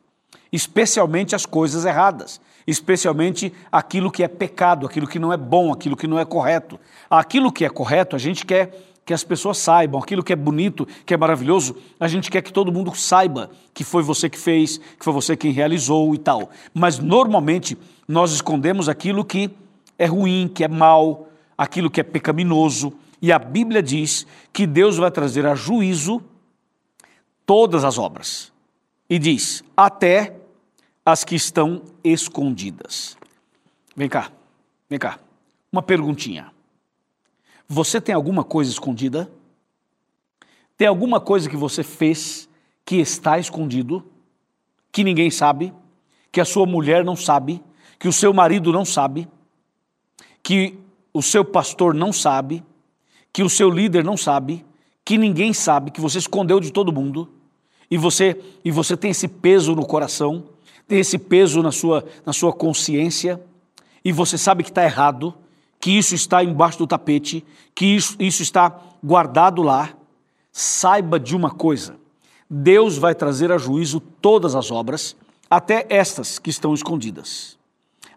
especialmente 0.50 1.36
as 1.36 1.46
coisas 1.46 1.84
erradas, 1.84 2.40
especialmente 2.66 3.52
aquilo 3.70 4.10
que 4.10 4.22
é 4.24 4.28
pecado, 4.28 4.86
aquilo 4.86 5.06
que 5.06 5.18
não 5.18 5.32
é 5.32 5.36
bom, 5.36 5.72
aquilo 5.72 5.96
que 5.96 6.06
não 6.06 6.18
é 6.18 6.24
correto. 6.24 6.78
Aquilo 7.08 7.52
que 7.52 7.64
é 7.64 7.70
correto, 7.70 8.16
a 8.16 8.18
gente 8.18 8.44
quer 8.44 8.72
que 9.08 9.14
as 9.14 9.24
pessoas 9.24 9.56
saibam, 9.56 9.98
aquilo 9.98 10.22
que 10.22 10.34
é 10.34 10.36
bonito, 10.36 10.86
que 11.06 11.14
é 11.14 11.16
maravilhoso, 11.16 11.74
a 11.98 12.06
gente 12.06 12.30
quer 12.30 12.42
que 12.42 12.52
todo 12.52 12.70
mundo 12.70 12.94
saiba 12.94 13.50
que 13.72 13.82
foi 13.82 14.02
você 14.02 14.28
que 14.28 14.38
fez, 14.38 14.76
que 14.76 15.02
foi 15.02 15.14
você 15.14 15.34
quem 15.34 15.50
realizou 15.50 16.14
e 16.14 16.18
tal. 16.18 16.50
Mas 16.74 16.98
normalmente 16.98 17.74
nós 18.06 18.32
escondemos 18.32 18.86
aquilo 18.86 19.24
que 19.24 19.50
é 19.98 20.04
ruim, 20.04 20.46
que 20.54 20.62
é 20.62 20.68
mal, 20.68 21.26
aquilo 21.56 21.90
que 21.90 22.02
é 22.02 22.04
pecaminoso. 22.04 22.92
E 23.22 23.32
a 23.32 23.38
Bíblia 23.38 23.82
diz 23.82 24.26
que 24.52 24.66
Deus 24.66 24.98
vai 24.98 25.10
trazer 25.10 25.46
a 25.46 25.54
juízo 25.54 26.22
todas 27.46 27.84
as 27.84 27.96
obras. 27.96 28.52
E 29.08 29.18
diz: 29.18 29.64
até 29.74 30.36
as 31.02 31.24
que 31.24 31.34
estão 31.34 31.80
escondidas. 32.04 33.16
Vem 33.96 34.10
cá, 34.10 34.30
vem 34.86 34.98
cá. 34.98 35.18
Uma 35.72 35.80
perguntinha. 35.82 36.57
Você 37.68 38.00
tem 38.00 38.14
alguma 38.14 38.42
coisa 38.42 38.70
escondida? 38.70 39.30
Tem 40.76 40.88
alguma 40.88 41.20
coisa 41.20 41.50
que 41.50 41.56
você 41.56 41.82
fez 41.82 42.48
que 42.84 42.96
está 42.96 43.38
escondido, 43.38 44.02
que 44.90 45.04
ninguém 45.04 45.30
sabe, 45.30 45.74
que 46.32 46.40
a 46.40 46.44
sua 46.46 46.64
mulher 46.64 47.04
não 47.04 47.14
sabe, 47.14 47.62
que 47.98 48.08
o 48.08 48.12
seu 48.12 48.32
marido 48.32 48.72
não 48.72 48.84
sabe, 48.84 49.28
que 50.42 50.78
o 51.12 51.20
seu 51.20 51.44
pastor 51.44 51.92
não 51.92 52.10
sabe, 52.10 52.64
que 53.32 53.42
o 53.42 53.50
seu 53.50 53.68
líder 53.68 54.02
não 54.02 54.16
sabe, 54.16 54.64
que 55.04 55.18
ninguém 55.18 55.52
sabe, 55.52 55.90
que 55.90 56.00
você 56.00 56.18
escondeu 56.18 56.60
de 56.60 56.72
todo 56.72 56.92
mundo, 56.92 57.30
e 57.90 57.98
você 57.98 58.40
e 58.64 58.70
você 58.70 58.96
tem 58.96 59.10
esse 59.10 59.28
peso 59.28 59.74
no 59.74 59.84
coração, 59.84 60.44
tem 60.86 61.00
esse 61.00 61.18
peso 61.18 61.62
na 61.62 61.72
sua, 61.72 62.04
na 62.24 62.32
sua 62.32 62.52
consciência, 62.52 63.42
e 64.02 64.10
você 64.10 64.38
sabe 64.38 64.62
que 64.62 64.70
está 64.70 64.84
errado, 64.84 65.34
que 65.88 65.96
isso 65.96 66.14
está 66.14 66.44
embaixo 66.44 66.76
do 66.76 66.86
tapete, 66.86 67.42
que 67.74 67.86
isso, 67.86 68.14
isso 68.20 68.42
está 68.42 68.78
guardado 69.02 69.62
lá, 69.62 69.96
saiba 70.52 71.18
de 71.18 71.34
uma 71.34 71.50
coisa: 71.50 71.96
Deus 72.50 72.98
vai 72.98 73.14
trazer 73.14 73.50
a 73.50 73.56
juízo 73.56 73.98
todas 73.98 74.54
as 74.54 74.70
obras, 74.70 75.16
até 75.48 75.86
estas 75.88 76.38
que 76.38 76.50
estão 76.50 76.74
escondidas. 76.74 77.56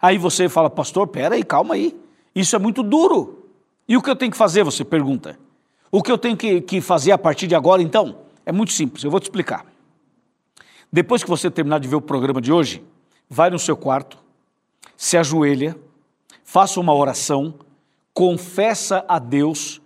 Aí 0.02 0.18
você 0.18 0.50
fala, 0.50 0.70
pastor, 0.70 1.08
pera 1.08 1.36
aí, 1.36 1.46
calma 1.46 1.76
aí, 1.76 1.98
isso 2.36 2.58
é 2.58 2.60
muito 2.60 2.84
duro. 2.84 3.46
E 3.88 3.96
o 3.96 4.02
que 4.02 4.10
eu 4.10 4.18
tenho 4.18 4.32
que 4.34 4.38
fazer? 4.38 4.66
Você 4.66 4.84
pergunta. 4.84 5.40
O 5.90 6.04
que 6.04 6.12
eu 6.12 6.18
tenho 6.18 6.36
que, 6.36 6.60
que 6.60 6.82
fazer 6.82 7.14
a 7.14 7.18
partir 7.18 7.48
de 7.48 7.56
agora, 7.56 7.82
então? 7.82 8.18
É 8.46 8.52
muito 8.52 8.74
simples, 8.74 9.02
eu 9.02 9.10
vou 9.10 9.22
te 9.22 9.28
explicar. 9.28 9.66
Depois 10.92 11.24
que 11.24 11.30
você 11.30 11.50
terminar 11.50 11.80
de 11.80 11.88
ver 11.88 11.96
o 11.96 12.02
programa 12.02 12.42
de 12.42 12.52
hoje, 12.52 12.84
vai 13.30 13.50
no 13.50 13.58
seu 13.58 13.78
quarto, 13.78 14.18
se 14.98 15.16
ajoelha, 15.16 15.74
faça 16.52 16.82
uma 16.82 16.94
oração, 16.94 17.56
confessa 18.14 19.06
a 19.08 19.20
Deus 19.20 19.82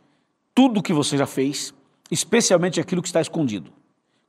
tudo 0.55 0.79
o 0.79 0.81
que 0.81 0.93
você 0.93 1.15
já 1.15 1.27
fez, 1.27 1.75
especialmente 2.09 2.79
aquilo 2.79 3.03
que 3.03 3.07
está 3.07 3.21
escondido. 3.21 3.71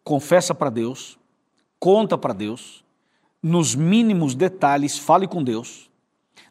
Confessa 0.05 0.55
para 0.55 0.69
Deus, 0.69 1.19
conta 1.81 2.19
para 2.19 2.35
Deus, 2.35 2.85
nos 3.43 3.75
mínimos 3.75 4.35
detalhes, 4.35 4.99
fale 4.99 5.27
com 5.27 5.43
Deus. 5.43 5.91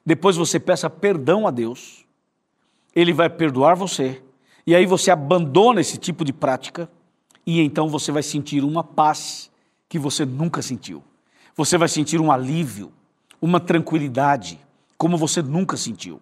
Depois 0.04 0.36
você 0.36 0.60
peça 0.60 0.90
perdão 0.90 1.46
a 1.46 1.52
Deus, 1.52 2.04
Ele 2.96 3.14
vai 3.14 3.30
perdoar 3.30 3.76
você, 3.76 4.24
e 4.66 4.76
aí 4.76 4.88
você 4.88 5.12
abandona 5.12 5.82
esse 5.82 6.00
tipo 6.00 6.26
de 6.26 6.34
prática, 6.34 6.90
e 7.46 7.62
então 7.62 7.90
você 7.90 8.12
vai 8.12 8.24
sentir 8.24 8.64
uma 8.64 8.84
paz 8.84 9.52
que 9.88 10.00
você 10.00 10.26
nunca 10.26 10.64
sentiu. 10.64 11.04
Você 11.56 11.78
vai 11.78 11.88
sentir 11.88 12.20
um 12.20 12.32
alívio, 12.32 12.92
uma 13.40 13.60
tranquilidade, 13.60 14.65
como 14.98 15.18
você 15.18 15.42
nunca 15.42 15.78
sentiu. 15.78 16.22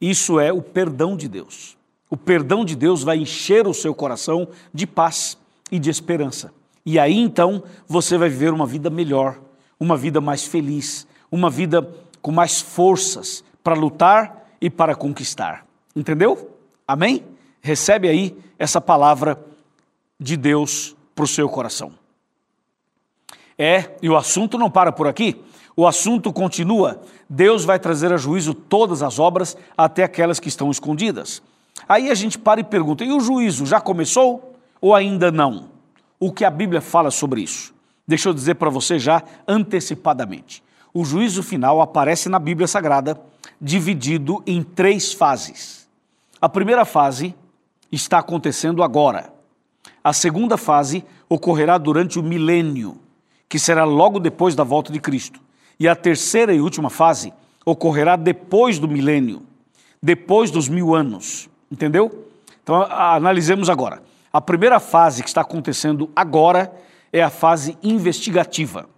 Isso 0.00 0.38
é 0.38 0.52
o 0.52 0.60
perdão 0.60 1.16
de 1.16 1.28
Deus. 1.28 1.76
O 2.10 2.16
perdão 2.16 2.64
de 2.64 2.76
Deus 2.76 3.02
vai 3.02 3.18
encher 3.18 3.66
o 3.66 3.74
seu 3.74 3.94
coração 3.94 4.48
de 4.72 4.86
paz 4.86 5.38
e 5.70 5.78
de 5.78 5.90
esperança. 5.90 6.52
E 6.84 6.98
aí 6.98 7.18
então 7.18 7.62
você 7.88 8.18
vai 8.18 8.28
viver 8.28 8.52
uma 8.52 8.66
vida 8.66 8.90
melhor, 8.90 9.40
uma 9.80 9.96
vida 9.96 10.20
mais 10.20 10.44
feliz, 10.44 11.06
uma 11.30 11.48
vida 11.48 11.88
com 12.20 12.30
mais 12.30 12.60
forças 12.60 13.42
para 13.62 13.74
lutar 13.74 14.48
e 14.60 14.68
para 14.68 14.94
conquistar. 14.94 15.66
Entendeu? 15.96 16.50
Amém? 16.86 17.24
Recebe 17.60 18.08
aí 18.08 18.36
essa 18.58 18.80
palavra 18.80 19.42
de 20.20 20.36
Deus 20.36 20.94
para 21.14 21.24
o 21.24 21.28
seu 21.28 21.48
coração. 21.48 21.92
É, 23.56 23.96
e 24.02 24.08
o 24.08 24.16
assunto 24.16 24.58
não 24.58 24.70
para 24.70 24.92
por 24.92 25.06
aqui. 25.06 25.42
O 25.76 25.86
assunto 25.86 26.32
continua. 26.32 27.00
Deus 27.28 27.64
vai 27.64 27.78
trazer 27.78 28.12
a 28.12 28.16
juízo 28.16 28.54
todas 28.54 29.02
as 29.02 29.18
obras, 29.18 29.56
até 29.76 30.04
aquelas 30.04 30.38
que 30.38 30.48
estão 30.48 30.70
escondidas. 30.70 31.42
Aí 31.88 32.10
a 32.10 32.14
gente 32.14 32.38
para 32.38 32.60
e 32.60 32.64
pergunta: 32.64 33.04
e 33.04 33.12
o 33.12 33.20
juízo 33.20 33.66
já 33.66 33.80
começou 33.80 34.54
ou 34.80 34.94
ainda 34.94 35.32
não? 35.32 35.68
O 36.20 36.32
que 36.32 36.44
a 36.44 36.50
Bíblia 36.50 36.80
fala 36.80 37.10
sobre 37.10 37.42
isso? 37.42 37.74
Deixa 38.06 38.28
eu 38.28 38.34
dizer 38.34 38.54
para 38.54 38.70
você 38.70 38.98
já 38.98 39.22
antecipadamente. 39.48 40.62
O 40.92 41.04
juízo 41.04 41.42
final 41.42 41.80
aparece 41.80 42.28
na 42.28 42.38
Bíblia 42.38 42.68
Sagrada 42.68 43.20
dividido 43.60 44.42
em 44.46 44.62
três 44.62 45.12
fases. 45.12 45.88
A 46.40 46.48
primeira 46.48 46.84
fase 46.84 47.34
está 47.90 48.18
acontecendo 48.18 48.82
agora. 48.82 49.32
A 50.02 50.12
segunda 50.12 50.56
fase 50.56 51.04
ocorrerá 51.28 51.78
durante 51.78 52.18
o 52.18 52.22
milênio, 52.22 53.00
que 53.48 53.58
será 53.58 53.84
logo 53.84 54.20
depois 54.20 54.54
da 54.54 54.62
volta 54.62 54.92
de 54.92 55.00
Cristo. 55.00 55.40
E 55.78 55.88
a 55.88 55.96
terceira 55.96 56.54
e 56.54 56.60
última 56.60 56.90
fase 56.90 57.32
ocorrerá 57.64 58.16
depois 58.16 58.78
do 58.78 58.88
milênio, 58.88 59.42
depois 60.02 60.50
dos 60.50 60.68
mil 60.68 60.94
anos. 60.94 61.48
Entendeu? 61.70 62.28
Então, 62.62 62.82
analisemos 62.82 63.68
agora. 63.68 64.02
A 64.32 64.40
primeira 64.40 64.80
fase 64.80 65.22
que 65.22 65.28
está 65.28 65.40
acontecendo 65.40 66.10
agora 66.14 66.72
é 67.12 67.22
a 67.22 67.30
fase 67.30 67.78
investigativa. 67.82 68.88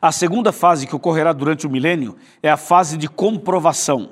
A 0.00 0.12
segunda 0.12 0.52
fase 0.52 0.86
que 0.86 0.94
ocorrerá 0.94 1.32
durante 1.32 1.66
o 1.66 1.70
milênio 1.70 2.16
é 2.42 2.50
a 2.50 2.56
fase 2.56 2.96
de 2.96 3.08
comprovação. 3.08 4.10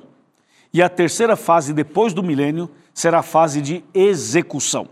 E 0.72 0.82
a 0.82 0.88
terceira 0.88 1.36
fase, 1.36 1.72
depois 1.72 2.12
do 2.12 2.22
milênio, 2.22 2.70
será 2.92 3.20
a 3.20 3.22
fase 3.22 3.60
de 3.60 3.84
execução. 3.92 4.88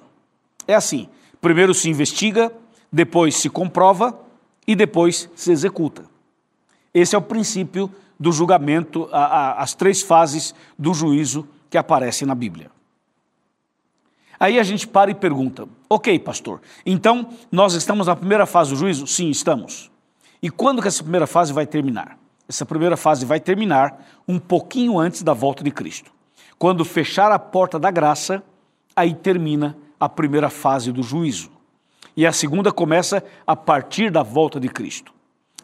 É 0.67 0.75
assim: 0.75 1.09
primeiro 1.41 1.75
se 1.75 1.89
investiga, 1.89 2.53
depois 2.93 3.37
se 3.37 3.49
comprova 3.49 4.19
e 4.67 4.77
depois 4.77 5.29
se 5.35 5.51
executa. 5.51 6.12
Esse 6.95 7.15
é 7.15 7.19
o 7.19 7.23
princípio 7.23 7.91
do 8.19 8.31
julgamento, 8.31 9.09
a, 9.11 9.25
a, 9.25 9.63
as 9.63 9.75
três 9.75 10.03
fases 10.03 10.55
do 10.79 10.93
juízo 10.95 11.47
que 11.71 11.79
aparecem 11.79 12.27
na 12.27 12.35
Bíblia. 12.35 12.71
Aí 14.39 14.59
a 14.59 14.63
gente 14.63 14.87
para 14.87 15.11
e 15.11 15.15
pergunta: 15.15 15.69
ok, 15.89 16.19
pastor, 16.19 16.61
então 16.85 17.29
nós 17.51 17.75
estamos 17.75 18.07
na 18.07 18.17
primeira 18.17 18.45
fase 18.45 18.71
do 18.71 18.77
juízo? 18.77 19.07
Sim, 19.07 19.31
estamos. 19.31 19.91
E 20.43 20.51
quando 20.51 20.83
que 20.83 20.89
essa 20.89 21.03
primeira 21.03 21.27
fase 21.27 21.53
vai 21.53 21.67
terminar? 21.67 22.19
Essa 22.49 22.67
primeira 22.67 22.97
fase 22.97 23.25
vai 23.25 23.41
terminar 23.41 24.05
um 24.27 24.39
pouquinho 24.39 24.99
antes 24.99 25.23
da 25.23 25.33
volta 25.33 25.63
de 25.63 25.71
Cristo. 25.71 26.13
Quando 26.59 26.85
fechar 26.85 27.33
a 27.33 27.39
porta 27.39 27.79
da 27.79 27.91
graça, 27.91 28.43
aí 28.95 29.15
termina 29.15 29.77
a 29.99 30.09
primeira 30.09 30.51
fase 30.51 30.93
do 30.93 31.03
juízo. 31.03 31.51
E 32.17 32.27
a 32.27 32.33
segunda 32.33 32.71
começa 32.71 33.25
a 33.47 33.57
partir 33.57 34.11
da 34.11 34.23
volta 34.23 34.61
de 34.61 34.69
Cristo. 34.69 35.15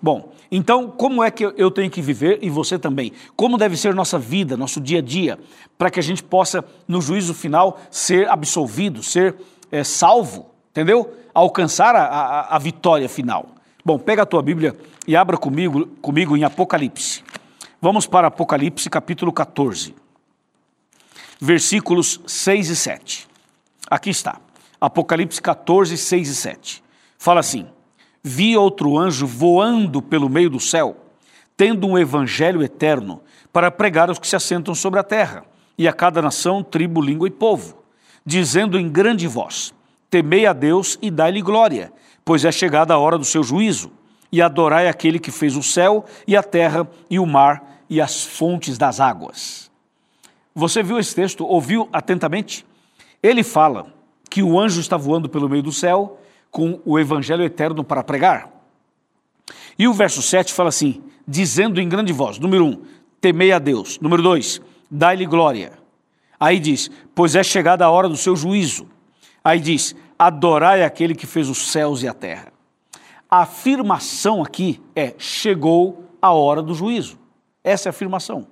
Bom, 0.00 0.32
então 0.50 0.90
como 0.90 1.22
é 1.22 1.30
que 1.30 1.44
eu 1.44 1.70
tenho 1.70 1.90
que 1.90 2.00
viver 2.00 2.38
e 2.40 2.48
você 2.48 2.78
também? 2.78 3.12
Como 3.36 3.58
deve 3.58 3.76
ser 3.76 3.94
nossa 3.94 4.18
vida, 4.18 4.56
nosso 4.56 4.80
dia 4.80 4.98
a 4.98 5.02
dia, 5.02 5.38
para 5.76 5.90
que 5.90 5.98
a 5.98 6.02
gente 6.02 6.22
possa, 6.22 6.64
no 6.86 7.00
juízo 7.00 7.34
final, 7.34 7.80
ser 7.90 8.28
absolvido, 8.28 9.02
ser 9.02 9.36
é, 9.72 9.82
salvo, 9.82 10.50
entendeu? 10.70 11.12
Alcançar 11.34 11.94
a, 11.96 12.04
a, 12.04 12.56
a, 12.56 12.58
vitória 12.58 13.08
final. 13.08 13.48
Bom, 13.84 13.98
pega 13.98 14.22
a 14.22 14.26
tua 14.26 14.42
Bíblia 14.42 14.76
e 15.06 15.16
abra 15.16 15.36
comigo, 15.36 15.86
comigo 16.00 16.36
em 16.36 16.44
Apocalipse. 16.44 17.24
Vamos 17.80 18.06
para 18.06 18.28
Apocalipse 18.28 18.88
capítulo 18.88 19.32
14, 19.32 19.94
versículos 21.40 22.20
6 22.26 22.70
e 22.70 22.76
7. 22.76 23.28
Aqui 23.90 24.10
está, 24.10 24.40
Apocalipse 24.80 25.40
14, 25.40 25.96
6 25.96 26.28
e 26.28 26.34
7. 26.34 26.84
Fala 27.18 27.40
assim: 27.40 27.68
Vi 28.22 28.56
outro 28.56 28.98
anjo 28.98 29.26
voando 29.26 30.02
pelo 30.02 30.28
meio 30.28 30.50
do 30.50 30.60
céu, 30.60 30.96
tendo 31.56 31.86
um 31.86 31.98
evangelho 31.98 32.62
eterno 32.62 33.20
para 33.52 33.70
pregar 33.70 34.08
aos 34.08 34.18
que 34.18 34.28
se 34.28 34.36
assentam 34.36 34.74
sobre 34.74 35.00
a 35.00 35.04
terra, 35.04 35.44
e 35.76 35.86
a 35.86 35.92
cada 35.92 36.20
nação, 36.20 36.62
tribo, 36.62 37.00
língua 37.00 37.28
e 37.28 37.30
povo, 37.30 37.82
dizendo 38.26 38.78
em 38.78 38.88
grande 38.88 39.26
voz: 39.28 39.72
Temei 40.10 40.46
a 40.46 40.52
Deus 40.52 40.98
e 41.00 41.10
dai-lhe 41.10 41.40
glória, 41.40 41.92
pois 42.24 42.44
é 42.44 42.52
chegada 42.52 42.94
a 42.94 42.98
hora 42.98 43.16
do 43.16 43.24
seu 43.24 43.42
juízo, 43.42 43.92
e 44.30 44.42
adorai 44.42 44.88
aquele 44.88 45.18
que 45.18 45.30
fez 45.30 45.56
o 45.56 45.62
céu 45.62 46.04
e 46.26 46.36
a 46.36 46.42
terra 46.42 46.88
e 47.08 47.18
o 47.18 47.26
mar 47.26 47.82
e 47.88 48.00
as 48.00 48.24
fontes 48.24 48.76
das 48.76 49.00
águas. 49.00 49.70
Você 50.54 50.82
viu 50.82 50.98
esse 50.98 51.14
texto? 51.14 51.46
Ouviu 51.46 51.88
atentamente? 51.92 52.66
Ele 53.22 53.42
fala 53.42 53.86
que 54.28 54.42
o 54.42 54.58
anjo 54.58 54.80
está 54.80 54.96
voando 54.96 55.28
pelo 55.28 55.48
meio 55.48 55.62
do 55.62 55.72
céu 55.72 56.20
com 56.50 56.80
o 56.84 56.98
evangelho 56.98 57.44
eterno 57.44 57.84
para 57.84 58.02
pregar. 58.02 58.50
E 59.78 59.86
o 59.86 59.92
verso 59.92 60.22
7 60.22 60.52
fala 60.52 60.68
assim: 60.68 61.02
dizendo 61.26 61.80
em 61.80 61.88
grande 61.88 62.12
voz, 62.12 62.38
número 62.38 62.64
1, 62.64 62.68
um, 62.68 62.82
temei 63.20 63.52
a 63.52 63.58
Deus. 63.58 63.98
Número 64.00 64.22
2, 64.22 64.60
dai-lhe 64.90 65.26
glória. 65.26 65.72
Aí 66.40 66.58
diz, 66.58 66.90
pois 67.14 67.34
é 67.34 67.42
chegada 67.42 67.84
a 67.84 67.90
hora 67.90 68.08
do 68.08 68.16
seu 68.16 68.36
juízo. 68.36 68.86
Aí 69.42 69.60
diz, 69.60 69.94
adorai 70.18 70.82
aquele 70.82 71.14
que 71.14 71.26
fez 71.26 71.48
os 71.48 71.70
céus 71.70 72.02
e 72.02 72.08
a 72.08 72.14
terra. 72.14 72.52
A 73.30 73.42
afirmação 73.42 74.42
aqui 74.42 74.80
é: 74.94 75.14
chegou 75.18 76.04
a 76.20 76.32
hora 76.32 76.62
do 76.62 76.74
juízo. 76.74 77.18
Essa 77.62 77.88
é 77.88 77.90
a 77.90 77.90
afirmação. 77.90 78.46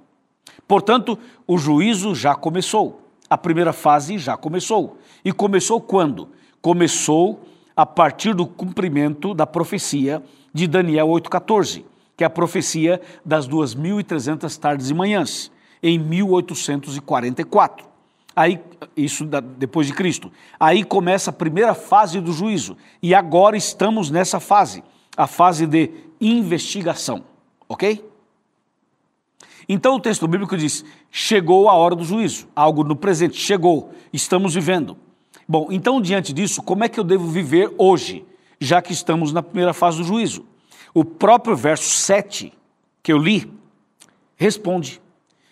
Portanto, 0.68 1.18
o 1.46 1.56
juízo 1.56 2.14
já 2.14 2.34
começou. 2.34 3.02
A 3.28 3.38
primeira 3.38 3.72
fase 3.72 4.18
já 4.18 4.36
começou. 4.36 4.98
E 5.24 5.32
começou 5.32 5.80
quando? 5.80 6.28
Começou 6.60 7.40
a 7.76 7.84
partir 7.84 8.34
do 8.34 8.46
cumprimento 8.46 9.34
da 9.34 9.46
profecia 9.46 10.22
de 10.52 10.66
Daniel 10.66 11.08
8,14, 11.08 11.84
que 12.16 12.24
é 12.24 12.26
a 12.26 12.30
profecia 12.30 13.00
das 13.22 13.46
2.300 13.46 14.58
tardes 14.58 14.88
e 14.88 14.94
manhãs, 14.94 15.52
em 15.82 15.98
1844. 15.98 17.86
Aí, 18.34 18.60
isso 18.96 19.24
depois 19.24 19.86
de 19.86 19.92
Cristo. 19.92 20.32
Aí 20.58 20.84
começa 20.84 21.30
a 21.30 21.32
primeira 21.32 21.74
fase 21.74 22.20
do 22.20 22.32
juízo. 22.32 22.76
E 23.02 23.14
agora 23.14 23.56
estamos 23.56 24.10
nessa 24.10 24.40
fase, 24.40 24.82
a 25.16 25.26
fase 25.26 25.66
de 25.66 25.90
investigação. 26.20 27.24
Ok? 27.68 28.04
Então 29.68 29.96
o 29.96 30.00
texto 30.00 30.28
bíblico 30.28 30.56
diz: 30.56 30.84
chegou 31.10 31.68
a 31.68 31.74
hora 31.74 31.94
do 31.94 32.04
juízo, 32.04 32.48
algo 32.54 32.84
no 32.84 32.94
presente, 32.94 33.36
chegou, 33.36 33.92
estamos 34.12 34.54
vivendo. 34.54 34.96
Bom, 35.48 35.68
então 35.70 36.00
diante 36.00 36.32
disso, 36.32 36.62
como 36.62 36.84
é 36.84 36.88
que 36.88 36.98
eu 36.98 37.04
devo 37.04 37.28
viver 37.28 37.72
hoje, 37.78 38.24
já 38.60 38.82
que 38.82 38.92
estamos 38.92 39.32
na 39.32 39.42
primeira 39.42 39.72
fase 39.72 39.98
do 39.98 40.04
juízo? 40.04 40.44
O 40.92 41.04
próprio 41.04 41.54
verso 41.56 41.88
7 41.88 42.52
que 43.02 43.12
eu 43.12 43.18
li 43.18 43.50
responde. 44.36 45.00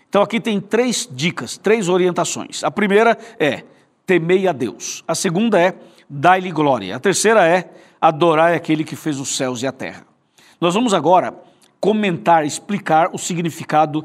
Então 0.08 0.22
aqui 0.22 0.40
tem 0.40 0.60
três 0.60 1.08
dicas, 1.10 1.56
três 1.56 1.88
orientações. 1.88 2.64
A 2.64 2.70
primeira 2.70 3.16
é 3.38 3.64
temei 4.06 4.46
a 4.48 4.52
Deus. 4.52 5.04
A 5.06 5.14
segunda 5.14 5.60
é 5.60 5.74
dai-lhe 6.08 6.50
glória. 6.50 6.94
A 6.96 7.00
terceira 7.00 7.46
é 7.46 7.70
adorai 8.00 8.54
aquele 8.54 8.84
que 8.84 8.96
fez 8.96 9.18
os 9.18 9.36
céus 9.36 9.62
e 9.62 9.66
a 9.66 9.72
terra. 9.72 10.06
Nós 10.60 10.74
vamos 10.74 10.92
agora 10.92 11.34
comentar, 11.80 12.44
explicar 12.44 13.10
o 13.12 13.18
significado 13.18 14.04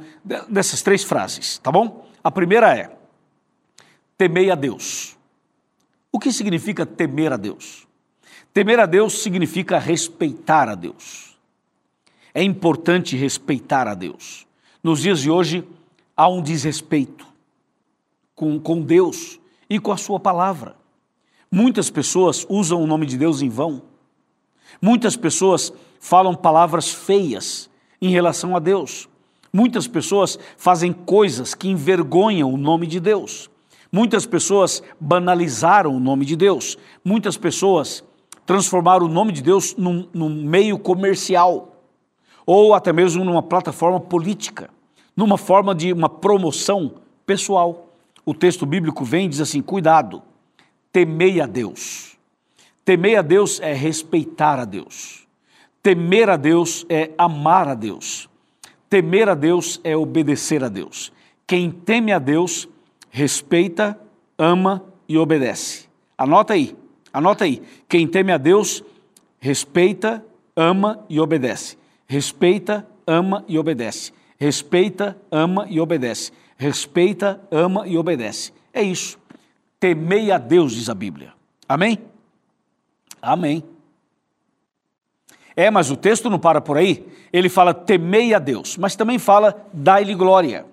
dessas 0.50 0.81
três 0.81 1.03
frases, 1.03 1.58
tá 1.60 1.72
bom? 1.72 2.05
A 2.24 2.29
primeira 2.29 2.77
é 2.77 2.91
temei 4.17 4.51
a 4.51 4.55
Deus. 4.55 5.18
O 6.11 6.19
que 6.19 6.31
significa 6.31 6.85
temer 6.85 7.31
a 7.31 7.37
Deus? 7.37 7.87
Temer 8.53 8.79
a 8.79 8.85
Deus 8.85 9.21
significa 9.21 9.77
respeitar 9.77 10.67
a 10.67 10.75
Deus. 10.75 11.37
É 12.33 12.43
importante 12.43 13.15
respeitar 13.15 13.87
a 13.87 13.93
Deus. 13.93 14.48
Nos 14.83 15.01
dias 15.01 15.19
de 15.19 15.29
hoje, 15.29 15.67
há 16.15 16.27
um 16.27 16.41
desrespeito 16.41 17.27
com, 18.35 18.59
com 18.59 18.81
Deus 18.81 19.39
e 19.69 19.79
com 19.79 19.91
a 19.91 19.98
Sua 19.98 20.19
palavra. 20.19 20.75
Muitas 21.51 21.89
pessoas 21.89 22.45
usam 22.50 22.81
o 22.81 22.87
nome 22.87 23.05
de 23.05 23.17
Deus 23.17 23.41
em 23.41 23.50
vão. 23.50 23.81
Muitas 24.81 25.15
pessoas 25.15 25.74
falam 26.00 26.35
palavras 26.35 26.89
feias 26.89 27.69
em 28.01 28.09
relação 28.09 28.55
a 28.55 28.59
Deus. 28.59 29.09
Muitas 29.51 29.87
pessoas 29.87 30.37
fazem 30.57 30.93
coisas 30.93 31.53
que 31.55 31.67
envergonham 31.67 32.53
o 32.53 32.57
nome 32.57 32.85
de 32.85 33.00
Deus. 33.00 33.50
Muitas 33.91 34.25
pessoas 34.25 34.83
banalizaram 34.99 35.95
o 35.95 35.99
nome 35.99 36.25
de 36.25 36.35
Deus. 36.35 36.77
Muitas 37.03 37.37
pessoas 37.37 38.03
transformaram 38.45 39.05
o 39.05 39.09
nome 39.09 39.31
de 39.31 39.41
Deus 39.41 39.75
num, 39.75 40.07
num 40.13 40.29
meio 40.29 40.77
comercial 40.77 41.83
ou 42.45 42.73
até 42.73 42.91
mesmo 42.91 43.23
numa 43.23 43.43
plataforma 43.43 43.99
política, 43.99 44.71
numa 45.15 45.37
forma 45.37 45.75
de 45.75 45.93
uma 45.93 46.09
promoção 46.09 46.95
pessoal. 47.25 47.93
O 48.25 48.33
texto 48.33 48.65
bíblico 48.65 49.05
vem 49.05 49.25
e 49.25 49.29
diz 49.29 49.41
assim: 49.41 49.61
cuidado, 49.61 50.21
temei 50.91 51.39
a 51.39 51.45
Deus. 51.45 52.17
Temer 52.89 53.19
a 53.19 53.21
Deus 53.21 53.59
é 53.59 53.71
respeitar 53.71 54.57
a 54.57 54.65
Deus. 54.65 55.27
Temer 55.83 56.27
a 56.27 56.35
Deus 56.35 56.87
é 56.89 57.11
amar 57.19 57.67
a 57.67 57.75
Deus. 57.75 58.27
Temer 58.89 59.29
a 59.29 59.35
Deus 59.35 59.79
é 59.83 59.95
obedecer 59.95 60.63
a 60.63 60.69
Deus. 60.69 61.13
Quem 61.45 61.69
teme 61.69 62.11
a 62.11 62.17
Deus 62.17 62.67
respeita, 63.09 64.00
ama 64.37 64.83
e 65.07 65.17
obedece. 65.17 65.87
Anota 66.17 66.53
aí, 66.53 66.75
anota 67.13 67.43
aí. 67.43 67.61
Quem 67.87 68.07
teme 68.07 68.31
a 68.31 68.37
Deus, 68.37 68.83
respeita, 69.39 70.24
ama 70.55 71.05
e 71.09 71.19
obedece. 71.19 71.77
Respeita, 72.07 72.87
ama 73.05 73.43
e 73.48 73.57
obedece. 73.57 74.11
Respeita, 74.37 75.17
ama 75.31 75.65
e 75.69 75.79
obedece. 75.79 76.31
Respeita, 76.57 77.41
ama 77.51 77.87
e 77.87 77.98
obedece. 77.98 78.51
É 78.74 78.81
isso. 78.81 79.17
Temei 79.79 80.31
a 80.31 80.37
Deus, 80.37 80.74
diz 80.74 80.89
a 80.89 80.95
Bíblia. 80.95 81.33
Amém? 81.67 82.00
Amém. 83.22 83.63
É, 85.55 85.69
mas 85.69 85.91
o 85.91 85.98
texto 85.98 86.29
não 86.29 86.39
para 86.39 86.61
por 86.61 86.77
aí. 86.77 87.05
Ele 87.31 87.50
fala 87.50 87.74
temei 87.74 88.33
a 88.33 88.39
Deus, 88.39 88.77
mas 88.77 88.95
também 88.95 89.19
fala 89.19 89.67
dai-lhe 89.74 90.15
glória. 90.15 90.65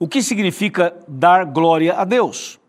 O 0.00 0.06
que 0.06 0.22
significa 0.22 0.94
dar 1.08 1.44
glória 1.44 1.94
a 1.94 2.04
Deus? 2.04 2.60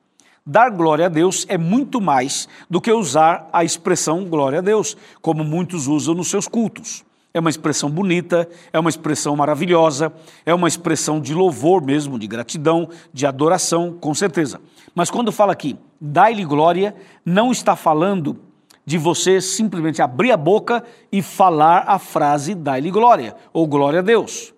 Dar 0.44 0.72
glória 0.72 1.06
a 1.06 1.10
Deus 1.10 1.46
é 1.48 1.60
muito 1.60 2.02
mais 2.02 2.50
do 2.68 2.82
que 2.82 2.92
usar 2.92 3.48
a 3.54 3.64
expressão 3.64 4.26
glória 4.26 4.58
a 4.58 4.62
Deus, 4.64 4.98
como 5.22 5.44
muitos 5.44 5.86
usam 5.86 6.16
nos 6.16 6.28
seus 6.28 6.48
cultos. 6.48 7.06
É 7.32 7.40
uma 7.40 7.52
expressão 7.52 7.88
bonita, 7.88 8.50
é 8.74 8.80
uma 8.80 8.90
expressão 8.90 9.36
maravilhosa, 9.36 10.12
é 10.44 10.56
uma 10.56 10.68
expressão 10.68 11.22
de 11.22 11.36
louvor 11.36 11.84
mesmo, 11.84 12.18
de 12.18 12.26
gratidão, 12.26 12.90
de 13.14 13.28
adoração, 13.28 13.94
com 13.94 14.16
certeza. 14.16 14.60
Mas 14.96 15.12
quando 15.12 15.32
fala 15.32 15.54
aqui, 15.54 15.78
dai-lhe 16.02 16.44
glória, 16.44 16.96
não 17.24 17.52
está 17.52 17.76
falando 17.76 18.40
de 18.84 18.98
você 18.98 19.40
simplesmente 19.40 20.02
abrir 20.02 20.32
a 20.32 20.38
boca 20.38 20.84
e 21.12 21.22
falar 21.22 21.84
a 21.86 22.00
frase 22.00 22.56
dai-lhe 22.56 22.90
glória, 22.90 23.36
ou 23.54 23.68
glória 23.68 24.00
a 24.00 24.02
Deus. 24.02 24.52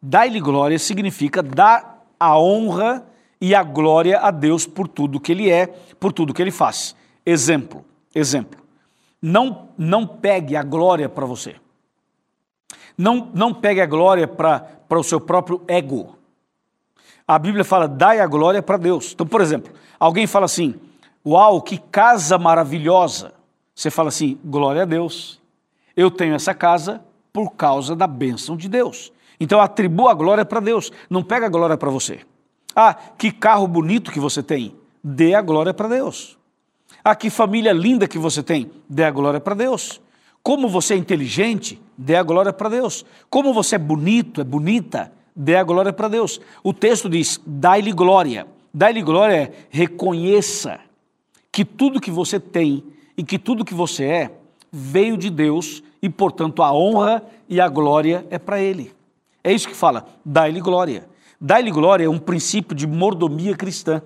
Dai-lhe 0.00 0.38
glória 0.38 0.78
significa 0.78 1.42
dar 1.42 1.95
a 2.18 2.38
honra 2.38 3.06
e 3.40 3.54
a 3.54 3.62
glória 3.62 4.18
a 4.18 4.30
Deus 4.30 4.66
por 4.66 4.88
tudo 4.88 5.20
que 5.20 5.32
Ele 5.32 5.50
é, 5.50 5.66
por 6.00 6.12
tudo 6.12 6.32
que 6.32 6.42
Ele 6.42 6.50
faz. 6.50 6.96
Exemplo, 7.24 7.84
exemplo. 8.14 8.60
Não, 9.20 9.68
não 9.76 10.06
pegue 10.06 10.56
a 10.56 10.62
glória 10.62 11.08
para 11.08 11.26
você. 11.26 11.56
Não, 12.96 13.30
não 13.34 13.52
pegue 13.52 13.80
a 13.80 13.86
glória 13.86 14.26
para 14.26 14.80
o 14.90 15.02
seu 15.02 15.20
próprio 15.20 15.62
ego. 15.68 16.16
A 17.26 17.38
Bíblia 17.38 17.64
fala, 17.64 17.88
dai 17.88 18.20
a 18.20 18.26
glória 18.26 18.62
para 18.62 18.76
Deus. 18.76 19.12
Então, 19.12 19.26
por 19.26 19.40
exemplo, 19.40 19.72
alguém 19.98 20.26
fala 20.26 20.44
assim, 20.44 20.76
uau, 21.26 21.60
que 21.60 21.76
casa 21.76 22.38
maravilhosa. 22.38 23.34
Você 23.74 23.90
fala 23.90 24.08
assim, 24.08 24.38
glória 24.44 24.82
a 24.82 24.86
Deus. 24.86 25.40
Eu 25.96 26.10
tenho 26.10 26.34
essa 26.34 26.54
casa 26.54 27.04
por 27.32 27.50
causa 27.50 27.96
da 27.96 28.06
bênção 28.06 28.56
de 28.56 28.68
Deus. 28.68 29.12
Então 29.38 29.60
atribua 29.60 30.10
a 30.10 30.14
glória 30.14 30.44
para 30.44 30.60
Deus, 30.60 30.90
não 31.10 31.22
pega 31.22 31.46
a 31.46 31.50
glória 31.50 31.76
para 31.76 31.90
você. 31.90 32.20
Ah, 32.74 32.94
que 32.94 33.30
carro 33.30 33.66
bonito 33.66 34.10
que 34.10 34.20
você 34.20 34.42
tem, 34.42 34.74
dê 35.02 35.34
a 35.34 35.42
glória 35.42 35.72
para 35.72 35.88
Deus. 35.88 36.36
Ah, 37.02 37.14
que 37.14 37.30
família 37.30 37.72
linda 37.72 38.08
que 38.08 38.18
você 38.18 38.42
tem, 38.42 38.70
dê 38.88 39.04
a 39.04 39.10
glória 39.10 39.40
para 39.40 39.54
Deus. 39.54 40.00
Como 40.42 40.68
você 40.68 40.94
é 40.94 40.96
inteligente, 40.96 41.80
dê 41.96 42.16
a 42.16 42.22
glória 42.22 42.52
para 42.52 42.68
Deus. 42.68 43.04
Como 43.28 43.52
você 43.52 43.76
é 43.76 43.78
bonito, 43.78 44.40
é 44.40 44.44
bonita, 44.44 45.12
dê 45.34 45.56
a 45.56 45.64
glória 45.64 45.92
para 45.92 46.08
Deus. 46.08 46.40
O 46.62 46.72
texto 46.72 47.08
diz: 47.08 47.40
dai-lhe 47.46 47.92
glória. 47.92 48.46
Dai-lhe 48.72 49.02
glória 49.02 49.34
é 49.34 49.52
reconheça 49.70 50.78
que 51.50 51.64
tudo 51.64 52.00
que 52.00 52.10
você 52.10 52.38
tem 52.38 52.84
e 53.16 53.24
que 53.24 53.38
tudo 53.38 53.64
que 53.64 53.72
você 53.72 54.04
é 54.04 54.30
veio 54.70 55.16
de 55.16 55.30
Deus 55.30 55.82
e, 56.02 56.10
portanto, 56.10 56.62
a 56.62 56.72
honra 56.72 57.24
e 57.48 57.60
a 57.60 57.68
glória 57.68 58.26
é 58.30 58.38
para 58.38 58.60
Ele. 58.60 58.92
É 59.46 59.52
isso 59.52 59.68
que 59.68 59.76
fala, 59.76 60.04
dá-lhe 60.24 60.60
glória. 60.60 61.08
Dá-lhe 61.40 61.70
glória 61.70 62.04
é 62.04 62.08
um 62.08 62.18
princípio 62.18 62.74
de 62.74 62.84
mordomia 62.84 63.54
cristã. 63.54 64.02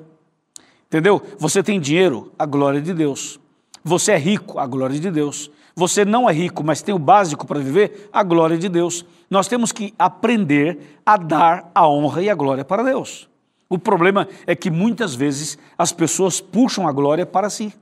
Entendeu? 0.87 1.22
Você 1.38 1.62
tem 1.62 1.81
dinheiro, 1.81 2.31
a 2.38 2.44
glória 2.44 2.79
de 2.79 2.92
Deus. 2.92 3.40
Você 3.83 4.12
é 4.12 4.18
rico, 4.18 4.59
a 4.59 4.66
glória 4.66 5.00
de 5.00 5.11
Deus. 5.11 5.50
Você 5.74 6.05
não 6.05 6.29
é 6.29 6.33
rico, 6.35 6.62
mas 6.62 6.83
tem 6.83 6.94
o 6.94 6.98
básico 6.98 7.46
para 7.46 7.59
viver, 7.59 8.11
a 8.12 8.22
glória 8.22 8.59
de 8.59 8.68
Deus. 8.68 9.03
Nós 9.31 9.48
temos 9.48 9.72
que 9.72 9.94
aprender 9.98 11.00
a 11.07 11.16
dar 11.16 11.70
a 11.74 11.88
honra 11.88 12.22
e 12.22 12.29
a 12.29 12.35
glória 12.35 12.62
para 12.62 12.83
Deus. 12.83 13.26
O 13.66 13.79
problema 13.79 14.29
é 14.46 14.55
que 14.55 14.70
muitas 14.70 15.14
vezes 15.14 15.57
as 15.79 15.90
pessoas 15.90 16.38
puxam 16.38 16.87
a 16.87 16.92
glória 16.92 17.24
para 17.24 17.48
si. 17.48 17.72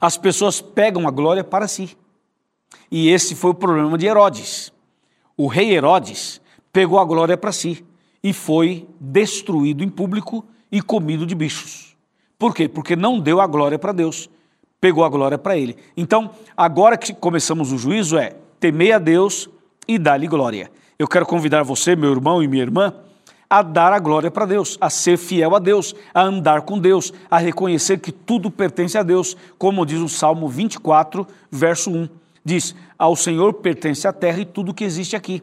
As 0.00 0.16
pessoas 0.16 0.60
pegam 0.60 1.06
a 1.06 1.12
glória 1.12 1.44
para 1.44 1.68
si. 1.68 1.96
E 2.90 3.08
esse 3.08 3.36
foi 3.36 3.52
o 3.52 3.54
problema 3.54 3.96
de 3.96 4.06
Herodes. 4.06 4.72
O 5.40 5.46
rei 5.46 5.72
Herodes 5.72 6.38
pegou 6.70 6.98
a 6.98 7.04
glória 7.06 7.34
para 7.34 7.50
si 7.50 7.82
e 8.22 8.30
foi 8.30 8.86
destruído 9.00 9.82
em 9.82 9.88
público 9.88 10.44
e 10.70 10.82
comido 10.82 11.24
de 11.24 11.34
bichos. 11.34 11.96
Por 12.38 12.54
quê? 12.54 12.68
Porque 12.68 12.94
não 12.94 13.18
deu 13.18 13.40
a 13.40 13.46
glória 13.46 13.78
para 13.78 13.90
Deus, 13.90 14.28
pegou 14.78 15.02
a 15.02 15.08
glória 15.08 15.38
para 15.38 15.56
ele. 15.56 15.78
Então, 15.96 16.32
agora 16.54 16.98
que 16.98 17.14
começamos 17.14 17.72
o 17.72 17.78
juízo 17.78 18.18
é 18.18 18.36
temer 18.60 18.92
a 18.92 18.98
Deus 18.98 19.48
e 19.88 19.98
dar-lhe 19.98 20.26
glória. 20.26 20.70
Eu 20.98 21.08
quero 21.08 21.24
convidar 21.24 21.62
você, 21.62 21.96
meu 21.96 22.12
irmão 22.12 22.42
e 22.42 22.46
minha 22.46 22.62
irmã, 22.62 22.92
a 23.48 23.62
dar 23.62 23.94
a 23.94 23.98
glória 23.98 24.30
para 24.30 24.44
Deus, 24.44 24.76
a 24.78 24.90
ser 24.90 25.16
fiel 25.16 25.56
a 25.56 25.58
Deus, 25.58 25.94
a 26.12 26.20
andar 26.20 26.60
com 26.60 26.78
Deus, 26.78 27.14
a 27.30 27.38
reconhecer 27.38 27.98
que 27.98 28.12
tudo 28.12 28.50
pertence 28.50 28.98
a 28.98 29.02
Deus, 29.02 29.34
como 29.56 29.86
diz 29.86 30.00
o 30.00 30.08
Salmo 30.08 30.46
24, 30.50 31.26
verso 31.50 31.90
1. 31.90 32.08
Diz: 32.44 32.74
Ao 33.00 33.16
Senhor 33.16 33.54
pertence 33.54 34.06
a 34.06 34.12
terra 34.12 34.40
e 34.40 34.44
tudo 34.44 34.74
que 34.74 34.84
existe 34.84 35.16
aqui. 35.16 35.42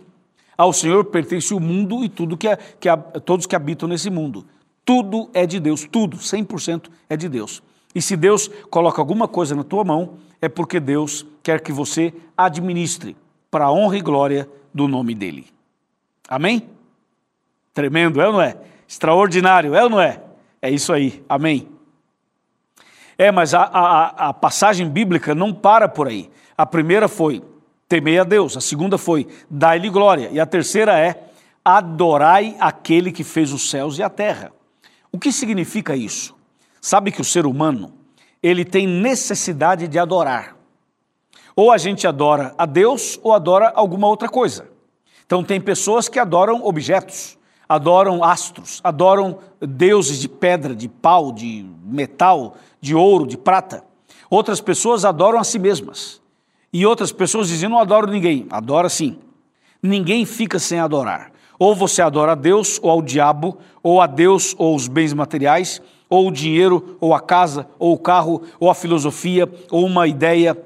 Ao 0.55 0.71
Senhor 0.71 1.05
pertence 1.05 1.55
o 1.55 1.59
mundo 1.59 2.03
e 2.03 2.07
tudo 2.07 2.37
que, 2.37 2.47
que 2.79 2.87
todos 3.25 3.47
que 3.47 3.55
habitam 3.55 3.89
nesse 3.89 4.11
mundo. 4.11 4.45
Tudo 4.85 5.27
é 5.33 5.43
de 5.47 5.59
Deus, 5.59 5.87
tudo, 5.91 6.17
100% 6.17 6.87
é 7.09 7.17
de 7.17 7.27
Deus. 7.27 7.63
E 7.95 8.01
se 8.01 8.15
Deus 8.15 8.47
coloca 8.69 9.01
alguma 9.01 9.27
coisa 9.27 9.55
na 9.55 9.63
tua 9.63 9.83
mão, 9.83 10.19
é 10.39 10.47
porque 10.47 10.79
Deus 10.79 11.25
quer 11.41 11.59
que 11.59 11.71
você 11.71 12.13
administre 12.37 13.17
para 13.49 13.65
a 13.65 13.71
honra 13.71 13.97
e 13.97 14.01
glória 14.01 14.47
do 14.71 14.87
nome 14.87 15.15
dele. 15.15 15.47
Amém? 16.29 16.69
Tremendo, 17.73 18.21
é 18.21 18.27
ou 18.27 18.33
não 18.33 18.41
é? 18.41 18.55
Extraordinário, 18.87 19.73
é 19.73 19.83
ou 19.83 19.89
não 19.89 19.99
é? 19.99 20.21
É 20.61 20.69
isso 20.69 20.93
aí, 20.93 21.23
amém. 21.27 21.67
É, 23.17 23.31
mas 23.31 23.53
a, 23.53 23.63
a, 23.63 24.29
a 24.29 24.33
passagem 24.33 24.87
bíblica 24.87 25.33
não 25.33 25.53
para 25.53 25.89
por 25.89 26.07
aí. 26.07 26.29
A 26.55 26.65
primeira 26.65 27.07
foi 27.07 27.41
temei 27.89 28.19
a 28.19 28.23
Deus, 28.23 28.55
a 28.55 28.61
segunda 28.61 28.97
foi 28.97 29.27
dai-lhe 29.49 29.89
glória, 29.89 30.29
e 30.31 30.39
a 30.39 30.45
terceira 30.45 30.99
é 30.99 31.29
adorai 31.63 32.55
aquele 32.59 33.11
que 33.11 33.23
fez 33.23 33.51
os 33.51 33.69
céus 33.69 33.97
e 33.97 34.03
a 34.03 34.09
terra. 34.09 34.51
O 35.11 35.17
que 35.17 35.31
significa 35.31 35.95
isso? 35.95 36.35
Sabe 36.79 37.11
que 37.11 37.21
o 37.21 37.25
ser 37.25 37.45
humano, 37.45 37.93
ele 38.41 38.63
tem 38.63 38.85
necessidade 38.85 39.87
de 39.87 39.97
adorar. 39.97 40.55
Ou 41.55 41.71
a 41.71 41.77
gente 41.77 42.05
adora 42.05 42.53
a 42.57 42.65
Deus 42.65 43.19
ou 43.23 43.33
adora 43.33 43.71
alguma 43.73 44.07
outra 44.07 44.29
coisa. 44.29 44.69
Então 45.25 45.43
tem 45.43 45.59
pessoas 45.59 46.07
que 46.07 46.19
adoram 46.19 46.63
objetos 46.63 47.37
adoram 47.67 48.23
astros, 48.23 48.79
adoram 48.83 49.39
deuses 49.59 50.19
de 50.19 50.29
pedra, 50.29 50.75
de 50.75 50.87
pau, 50.87 51.31
de 51.31 51.65
metal, 51.83 52.55
de 52.87 52.95
ouro, 52.95 53.27
de 53.27 53.37
prata. 53.37 53.83
Outras 54.29 54.61
pessoas 54.61 55.03
adoram 55.03 55.39
a 55.39 55.43
si 55.43 55.59
mesmas. 55.59 56.21
E 56.71 56.85
outras 56.85 57.11
pessoas 57.11 57.49
dizem: 57.49 57.69
não 57.69 57.79
adoro 57.79 58.09
ninguém. 58.09 58.47
Adora 58.49 58.89
sim. 58.89 59.19
Ninguém 59.83 60.25
fica 60.25 60.57
sem 60.57 60.79
adorar. 60.79 61.31
Ou 61.59 61.75
você 61.75 62.01
adora 62.01 62.31
a 62.31 62.35
Deus, 62.35 62.79
ou 62.81 62.89
ao 62.89 63.01
diabo, 63.01 63.57
ou 63.83 64.01
a 64.01 64.07
Deus, 64.07 64.55
ou 64.57 64.75
os 64.75 64.87
bens 64.87 65.13
materiais, 65.13 65.81
ou 66.09 66.27
o 66.27 66.31
dinheiro, 66.31 66.97
ou 66.99 67.13
a 67.13 67.19
casa, 67.19 67.67
ou 67.79 67.93
o 67.93 67.99
carro, 67.99 68.43
ou 68.59 68.69
a 68.69 68.75
filosofia, 68.75 69.51
ou 69.71 69.85
uma 69.85 70.07
ideia, 70.07 70.57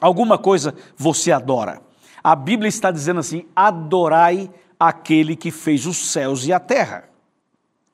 alguma 0.00 0.38
coisa 0.38 0.74
você 0.96 1.32
adora. 1.32 1.80
A 2.22 2.36
Bíblia 2.36 2.68
está 2.68 2.90
dizendo 2.90 3.20
assim: 3.20 3.44
adorai 3.56 4.50
aquele 4.78 5.34
que 5.34 5.50
fez 5.50 5.86
os 5.86 6.10
céus 6.10 6.46
e 6.46 6.52
a 6.52 6.60
terra. 6.60 7.04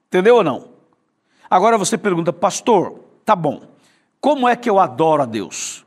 Entendeu 0.09 0.37
ou 0.37 0.45
não? 0.45 0.75
Agora 1.49 1.79
você 1.79 1.97
pergunta, 1.97 2.33
pastor, 2.33 3.04
tá 3.25 3.35
bom, 3.37 3.63
como 4.21 4.49
é 4.49 4.57
que 4.57 4.69
eu 4.69 4.79
adoro 4.79 5.23
a 5.23 5.27
Deus? 5.27 5.85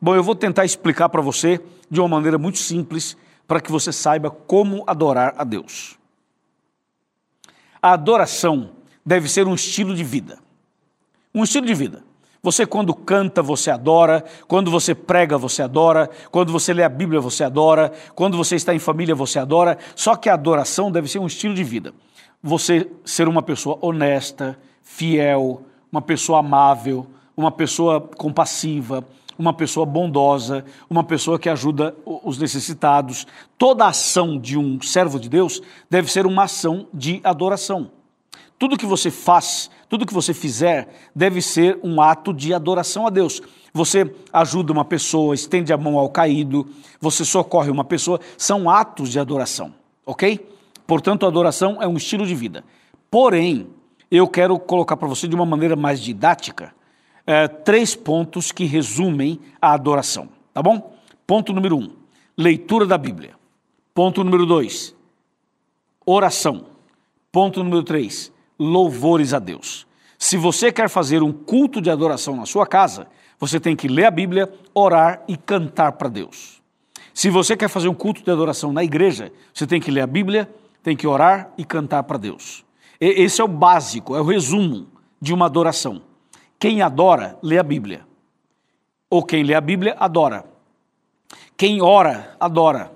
Bom, 0.00 0.14
eu 0.14 0.22
vou 0.22 0.34
tentar 0.34 0.64
explicar 0.64 1.08
para 1.08 1.20
você 1.20 1.60
de 1.90 2.00
uma 2.00 2.08
maneira 2.08 2.38
muito 2.38 2.58
simples 2.58 3.16
para 3.46 3.60
que 3.60 3.70
você 3.70 3.92
saiba 3.92 4.30
como 4.30 4.84
adorar 4.86 5.34
a 5.36 5.44
Deus. 5.44 5.98
A 7.82 7.92
adoração 7.92 8.70
deve 9.04 9.28
ser 9.28 9.46
um 9.46 9.54
estilo 9.54 9.94
de 9.94 10.04
vida. 10.04 10.38
Um 11.34 11.42
estilo 11.42 11.66
de 11.66 11.74
vida. 11.74 12.04
Você, 12.42 12.64
quando 12.64 12.94
canta, 12.94 13.42
você 13.42 13.70
adora, 13.70 14.24
quando 14.48 14.70
você 14.70 14.94
prega, 14.94 15.36
você 15.36 15.62
adora, 15.62 16.08
quando 16.30 16.52
você 16.52 16.72
lê 16.72 16.82
a 16.82 16.88
Bíblia, 16.88 17.20
você 17.20 17.44
adora, 17.44 17.92
quando 18.14 18.36
você 18.36 18.56
está 18.56 18.74
em 18.74 18.78
família, 18.78 19.14
você 19.14 19.38
adora. 19.38 19.76
Só 19.94 20.16
que 20.16 20.28
a 20.28 20.34
adoração 20.34 20.90
deve 20.90 21.08
ser 21.08 21.18
um 21.18 21.26
estilo 21.26 21.54
de 21.54 21.62
vida. 21.62 21.92
Você 22.42 22.90
ser 23.04 23.28
uma 23.28 23.42
pessoa 23.42 23.78
honesta, 23.82 24.58
fiel, 24.82 25.62
uma 25.90 26.02
pessoa 26.02 26.40
amável, 26.40 27.06
uma 27.36 27.50
pessoa 27.50 28.00
compassiva, 28.00 29.04
uma 29.38 29.52
pessoa 29.52 29.86
bondosa, 29.86 30.64
uma 30.88 31.02
pessoa 31.02 31.38
que 31.38 31.48
ajuda 31.48 31.94
os 32.04 32.38
necessitados. 32.38 33.26
Toda 33.56 33.86
ação 33.86 34.38
de 34.38 34.58
um 34.58 34.80
servo 34.80 35.18
de 35.18 35.28
Deus 35.28 35.62
deve 35.88 36.10
ser 36.10 36.26
uma 36.26 36.44
ação 36.44 36.86
de 36.92 37.20
adoração. 37.24 37.90
Tudo 38.58 38.76
que 38.76 38.84
você 38.84 39.10
faz 39.10 39.70
tudo 39.90 40.06
que 40.06 40.14
você 40.14 40.32
fizer 40.32 40.88
deve 41.14 41.42
ser 41.42 41.80
um 41.82 42.00
ato 42.00 42.32
de 42.32 42.54
adoração 42.54 43.08
a 43.08 43.10
Deus. 43.10 43.42
Você 43.74 44.14
ajuda 44.32 44.72
uma 44.72 44.84
pessoa, 44.84 45.34
estende 45.34 45.72
a 45.72 45.76
mão 45.76 45.98
ao 45.98 46.08
caído, 46.08 46.64
você 47.00 47.24
socorre 47.24 47.70
uma 47.70 47.84
pessoa, 47.84 48.20
são 48.38 48.70
atos 48.70 49.10
de 49.10 49.18
adoração, 49.18 49.74
ok? 50.06 50.48
Portanto, 50.86 51.26
adoração 51.26 51.82
é 51.82 51.88
um 51.88 51.96
estilo 51.96 52.24
de 52.24 52.36
vida. 52.36 52.64
Porém, 53.10 53.66
eu 54.10 54.26
quero 54.26 54.58
colocar 54.58 54.96
para 54.96 55.08
você 55.08 55.28
de 55.28 55.34
uma 55.34 55.46
maneira 55.46 55.76
mais 55.76 56.00
didática 56.00 56.74
é, 57.26 57.46
três 57.46 57.94
pontos 57.94 58.50
que 58.50 58.64
resumem 58.64 59.38
a 59.60 59.72
adoração, 59.72 60.28
tá 60.52 60.62
bom? 60.62 60.96
Ponto 61.26 61.52
número 61.52 61.76
um: 61.76 61.90
leitura 62.36 62.86
da 62.86 62.98
Bíblia. 62.98 63.34
Ponto 63.94 64.24
número 64.24 64.44
dois: 64.44 64.94
oração. 66.04 66.66
Ponto 67.30 67.62
número 67.62 67.84
três: 67.84 68.32
louvores 68.58 69.32
a 69.32 69.38
Deus. 69.38 69.86
Se 70.18 70.36
você 70.36 70.72
quer 70.72 70.88
fazer 70.88 71.22
um 71.22 71.32
culto 71.32 71.80
de 71.80 71.90
adoração 71.90 72.36
na 72.36 72.46
sua 72.46 72.66
casa, 72.66 73.06
você 73.38 73.60
tem 73.60 73.76
que 73.76 73.88
ler 73.88 74.06
a 74.06 74.10
Bíblia, 74.10 74.52
orar 74.74 75.22
e 75.28 75.36
cantar 75.36 75.92
para 75.92 76.08
Deus. 76.08 76.60
Se 77.14 77.30
você 77.30 77.56
quer 77.56 77.68
fazer 77.68 77.88
um 77.88 77.94
culto 77.94 78.22
de 78.22 78.30
adoração 78.30 78.72
na 78.72 78.82
igreja, 78.82 79.32
você 79.54 79.66
tem 79.66 79.80
que 79.80 79.90
ler 79.90 80.02
a 80.02 80.06
Bíblia, 80.06 80.52
tem 80.82 80.96
que 80.96 81.06
orar 81.06 81.52
e 81.56 81.64
cantar 81.64 82.02
para 82.02 82.18
Deus. 82.18 82.64
Esse 83.00 83.40
é 83.40 83.44
o 83.44 83.48
básico, 83.48 84.14
é 84.14 84.20
o 84.20 84.24
resumo 84.24 84.86
de 85.20 85.32
uma 85.32 85.46
adoração. 85.46 86.02
Quem 86.58 86.82
adora, 86.82 87.38
lê 87.42 87.58
a 87.58 87.62
Bíblia. 87.62 88.06
Ou 89.08 89.24
quem 89.24 89.42
lê 89.42 89.54
a 89.54 89.60
Bíblia, 89.60 89.96
adora. 89.98 90.44
Quem 91.56 91.80
ora, 91.80 92.36
adora. 92.38 92.92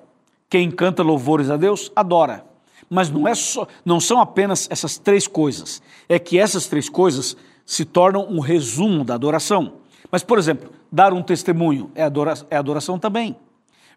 Quem 0.50 0.70
canta 0.70 1.02
louvores 1.02 1.50
a 1.50 1.56
Deus, 1.56 1.90
adora. 1.96 2.44
Mas 2.90 3.10
não, 3.10 3.26
é 3.26 3.34
só, 3.34 3.66
não 3.84 3.98
são 3.98 4.20
apenas 4.20 4.68
essas 4.70 4.98
três 4.98 5.26
coisas. 5.26 5.82
É 6.08 6.18
que 6.18 6.38
essas 6.38 6.66
três 6.66 6.88
coisas 6.88 7.36
se 7.64 7.84
tornam 7.84 8.26
um 8.28 8.40
resumo 8.40 9.04
da 9.04 9.14
adoração. 9.14 9.78
Mas, 10.10 10.22
por 10.22 10.38
exemplo, 10.38 10.70
dar 10.92 11.12
um 11.14 11.22
testemunho 11.22 11.90
é, 11.94 12.02
adora, 12.02 12.34
é 12.50 12.56
adoração 12.56 12.98
também. 12.98 13.34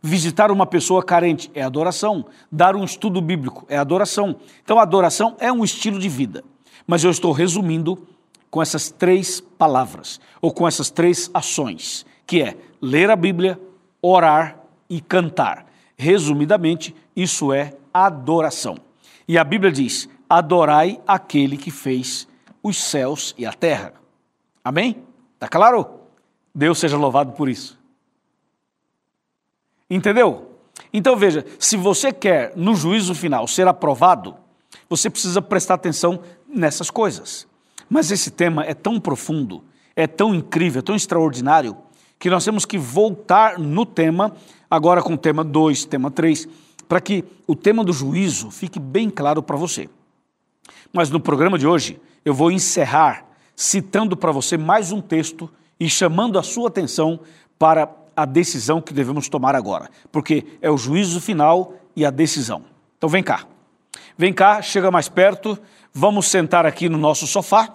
Visitar 0.01 0.51
uma 0.51 0.65
pessoa 0.65 1.03
carente 1.03 1.49
é 1.53 1.61
adoração. 1.61 2.25
Dar 2.51 2.75
um 2.75 2.83
estudo 2.83 3.21
bíblico 3.21 3.65
é 3.67 3.77
adoração. 3.77 4.35
Então, 4.63 4.79
adoração 4.79 5.35
é 5.39 5.51
um 5.51 5.63
estilo 5.63 5.99
de 5.99 6.09
vida. 6.09 6.43
Mas 6.85 7.03
eu 7.03 7.11
estou 7.11 7.31
resumindo 7.31 8.07
com 8.49 8.61
essas 8.61 8.89
três 8.89 9.41
palavras, 9.41 10.19
ou 10.41 10.51
com 10.51 10.67
essas 10.67 10.89
três 10.89 11.29
ações, 11.33 12.05
que 12.25 12.41
é 12.41 12.57
ler 12.81 13.09
a 13.09 13.15
Bíblia, 13.15 13.59
orar 14.01 14.57
e 14.89 15.01
cantar. 15.01 15.65
Resumidamente, 15.97 16.95
isso 17.15 17.51
é 17.51 17.73
adoração. 17.93 18.77
E 19.27 19.37
a 19.37 19.43
Bíblia 19.43 19.71
diz: 19.71 20.07
adorai 20.29 21.01
aquele 21.07 21.57
que 21.57 21.71
fez 21.71 22.27
os 22.63 22.77
céus 22.77 23.33
e 23.37 23.45
a 23.45 23.53
terra. 23.53 23.93
Amém? 24.63 25.03
Está 25.33 25.47
claro? 25.47 25.87
Deus 26.53 26.79
seja 26.79 26.97
louvado 26.97 27.33
por 27.33 27.49
isso. 27.49 27.76
Entendeu? 29.89 30.51
Então 30.91 31.15
veja, 31.15 31.45
se 31.59 31.77
você 31.77 32.11
quer 32.11 32.53
no 32.55 32.75
juízo 32.75 33.15
final 33.15 33.47
ser 33.47 33.67
aprovado, 33.67 34.35
você 34.89 35.09
precisa 35.09 35.41
prestar 35.41 35.75
atenção 35.75 36.19
nessas 36.47 36.89
coisas. 36.89 37.47
Mas 37.89 38.11
esse 38.11 38.31
tema 38.31 38.63
é 38.63 38.73
tão 38.73 38.99
profundo, 38.99 39.63
é 39.95 40.07
tão 40.07 40.35
incrível, 40.35 40.79
é 40.79 40.83
tão 40.83 40.95
extraordinário, 40.95 41.77
que 42.19 42.29
nós 42.29 42.43
temos 42.43 42.65
que 42.65 42.77
voltar 42.77 43.59
no 43.59 43.85
tema, 43.85 44.35
agora 44.69 45.01
com 45.01 45.13
o 45.13 45.17
tema 45.17 45.43
2, 45.43 45.85
tema 45.85 46.09
3, 46.09 46.47
para 46.87 46.99
que 46.99 47.23
o 47.45 47.55
tema 47.55 47.83
do 47.83 47.93
juízo 47.93 48.49
fique 48.49 48.79
bem 48.79 49.09
claro 49.09 49.43
para 49.43 49.55
você. 49.55 49.89
Mas 50.91 51.09
no 51.09 51.19
programa 51.19 51.57
de 51.57 51.67
hoje, 51.67 51.99
eu 52.25 52.33
vou 52.33 52.51
encerrar 52.51 53.25
citando 53.55 54.15
para 54.15 54.31
você 54.31 54.57
mais 54.57 54.91
um 54.91 55.01
texto 55.01 55.49
e 55.79 55.89
chamando 55.89 56.39
a 56.39 56.43
sua 56.43 56.69
atenção 56.69 57.19
para 57.57 57.85
a 58.17 58.25
decisão 58.25 58.81
que 58.81 58.95
devemos 58.95 59.29
tomar 59.29 59.53
agora, 59.53 59.91
porque 60.11 60.43
é 60.59 60.71
o 60.71 60.75
juízo 60.75 61.21
final 61.21 61.75
e 61.95 62.03
a 62.03 62.09
decisão. 62.09 62.63
Então 62.97 63.07
vem 63.07 63.21
cá. 63.21 63.45
Vem 64.17 64.33
cá, 64.33 64.59
chega 64.59 64.89
mais 64.89 65.07
perto, 65.07 65.55
vamos 65.93 66.25
sentar 66.25 66.65
aqui 66.65 66.89
no 66.89 66.97
nosso 66.97 67.27
sofá. 67.27 67.69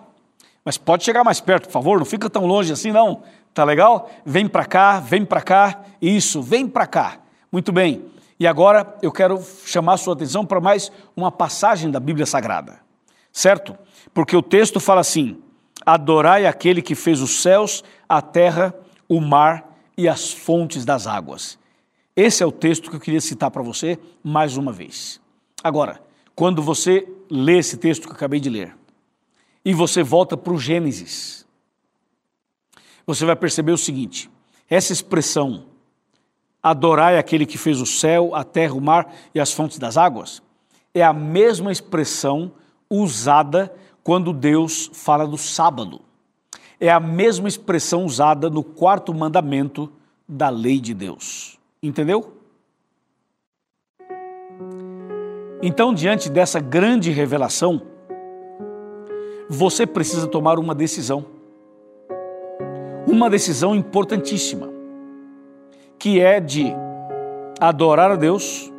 Mas 0.64 0.76
pode 0.76 1.04
chegar 1.04 1.22
mais 1.22 1.40
perto, 1.40 1.66
por 1.66 1.72
favor, 1.72 1.98
não 1.98 2.04
fica 2.04 2.28
tão 2.28 2.44
longe 2.44 2.72
assim 2.72 2.90
não. 2.90 3.22
Tá 3.54 3.62
legal? 3.62 4.10
Vem 4.26 4.48
para 4.48 4.64
cá, 4.64 4.98
vem 4.98 5.24
para 5.24 5.40
cá. 5.40 5.80
Isso, 6.00 6.42
vem 6.42 6.66
para 6.66 6.88
cá. 6.88 7.18
Muito 7.50 7.70
bem. 7.70 8.04
E 8.40 8.46
agora 8.46 8.96
eu 9.00 9.12
quero 9.12 9.40
chamar 9.64 9.96
sua 9.98 10.14
atenção 10.14 10.44
para 10.44 10.60
mais 10.60 10.90
uma 11.14 11.30
passagem 11.30 11.88
da 11.88 12.00
Bíblia 12.00 12.26
Sagrada. 12.26 12.80
Certo? 13.32 13.76
Porque 14.12 14.36
o 14.36 14.42
texto 14.42 14.80
fala 14.80 15.00
assim: 15.00 15.40
Adorai 15.86 16.46
aquele 16.46 16.82
que 16.82 16.96
fez 16.96 17.20
os 17.20 17.42
céus, 17.42 17.84
a 18.08 18.20
terra, 18.20 18.74
o 19.08 19.20
mar 19.20 19.71
e 19.96 20.08
as 20.08 20.32
fontes 20.32 20.84
das 20.84 21.06
águas. 21.06 21.58
Esse 22.14 22.42
é 22.42 22.46
o 22.46 22.52
texto 22.52 22.90
que 22.90 22.96
eu 22.96 23.00
queria 23.00 23.20
citar 23.20 23.50
para 23.50 23.62
você 23.62 23.98
mais 24.22 24.56
uma 24.56 24.72
vez. 24.72 25.20
Agora, 25.62 26.02
quando 26.34 26.62
você 26.62 27.08
lê 27.30 27.58
esse 27.58 27.76
texto 27.76 28.02
que 28.02 28.10
eu 28.10 28.16
acabei 28.16 28.40
de 28.40 28.50
ler, 28.50 28.76
e 29.64 29.72
você 29.72 30.02
volta 30.02 30.36
para 30.36 30.52
o 30.52 30.58
Gênesis, 30.58 31.46
você 33.06 33.24
vai 33.24 33.36
perceber 33.36 33.72
o 33.72 33.78
seguinte: 33.78 34.30
essa 34.68 34.92
expressão, 34.92 35.66
adorai 36.62 37.18
aquele 37.18 37.46
que 37.46 37.58
fez 37.58 37.80
o 37.80 37.86
céu, 37.86 38.34
a 38.34 38.44
terra, 38.44 38.74
o 38.74 38.80
mar 38.80 39.12
e 39.34 39.40
as 39.40 39.52
fontes 39.52 39.78
das 39.78 39.96
águas, 39.96 40.42
é 40.94 41.02
a 41.02 41.12
mesma 41.12 41.72
expressão 41.72 42.52
usada 42.90 43.74
quando 44.02 44.32
Deus 44.32 44.90
fala 44.92 45.26
do 45.26 45.38
sábado. 45.38 46.00
É 46.82 46.90
a 46.90 46.98
mesma 46.98 47.46
expressão 47.46 48.04
usada 48.04 48.50
no 48.50 48.64
quarto 48.64 49.14
mandamento 49.14 49.88
da 50.26 50.48
lei 50.48 50.80
de 50.80 50.92
Deus. 50.92 51.56
Entendeu? 51.80 52.38
Então, 55.62 55.94
diante 55.94 56.28
dessa 56.28 56.58
grande 56.58 57.12
revelação, 57.12 57.82
você 59.48 59.86
precisa 59.86 60.26
tomar 60.26 60.58
uma 60.58 60.74
decisão. 60.74 61.24
Uma 63.06 63.30
decisão 63.30 63.76
importantíssima, 63.76 64.68
que 66.00 66.18
é 66.18 66.40
de 66.40 66.72
adorar 67.60 68.10
a 68.10 68.16
Deus, 68.16 68.72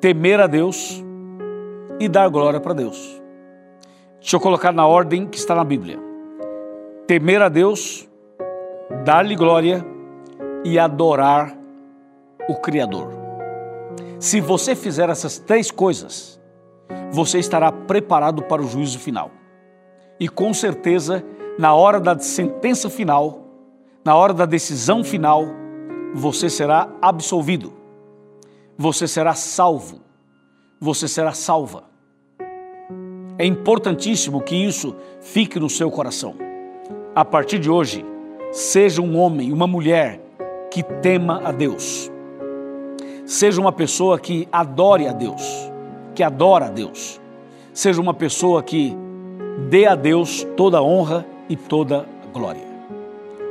temer 0.00 0.40
a 0.40 0.46
Deus 0.46 1.04
e 2.00 2.08
dar 2.08 2.26
glória 2.30 2.58
para 2.58 2.72
Deus. 2.72 3.20
Deixa 4.18 4.36
eu 4.36 4.40
colocar 4.40 4.72
na 4.72 4.86
ordem 4.86 5.26
que 5.26 5.36
está 5.36 5.54
na 5.54 5.62
Bíblia: 5.62 6.11
temer 7.06 7.42
a 7.42 7.48
Deus, 7.48 8.08
dar-lhe 9.04 9.34
glória 9.34 9.84
e 10.64 10.78
adorar 10.78 11.56
o 12.48 12.54
Criador. 12.56 13.12
Se 14.20 14.40
você 14.40 14.76
fizer 14.76 15.08
essas 15.08 15.38
três 15.38 15.70
coisas, 15.70 16.40
você 17.10 17.38
estará 17.38 17.72
preparado 17.72 18.42
para 18.42 18.62
o 18.62 18.66
juízo 18.66 18.98
final. 18.98 19.30
E 20.18 20.28
com 20.28 20.54
certeza, 20.54 21.24
na 21.58 21.74
hora 21.74 21.98
da 21.98 22.18
sentença 22.18 22.88
final, 22.88 23.40
na 24.04 24.14
hora 24.14 24.32
da 24.32 24.46
decisão 24.46 25.02
final, 25.02 25.44
você 26.14 26.48
será 26.48 26.88
absolvido, 27.00 27.72
você 28.78 29.08
será 29.08 29.34
salvo, 29.34 30.00
você 30.80 31.08
será 31.08 31.32
salva. 31.32 31.84
É 33.38 33.44
importantíssimo 33.44 34.40
que 34.40 34.54
isso 34.54 34.94
fique 35.20 35.58
no 35.58 35.68
seu 35.68 35.90
coração. 35.90 36.51
A 37.14 37.26
partir 37.26 37.58
de 37.58 37.68
hoje, 37.68 38.02
seja 38.52 39.02
um 39.02 39.18
homem, 39.18 39.52
uma 39.52 39.66
mulher 39.66 40.18
que 40.70 40.82
tema 40.82 41.42
a 41.44 41.52
Deus. 41.52 42.10
Seja 43.26 43.60
uma 43.60 43.70
pessoa 43.70 44.18
que 44.18 44.48
adore 44.50 45.06
a 45.06 45.12
Deus, 45.12 45.42
que 46.14 46.22
adora 46.22 46.66
a 46.66 46.70
Deus. 46.70 47.20
Seja 47.74 48.00
uma 48.00 48.14
pessoa 48.14 48.62
que 48.62 48.96
dê 49.68 49.84
a 49.84 49.94
Deus 49.94 50.46
toda 50.56 50.78
a 50.78 50.82
honra 50.82 51.26
e 51.50 51.54
toda 51.54 52.08
a 52.24 52.32
glória. 52.32 52.62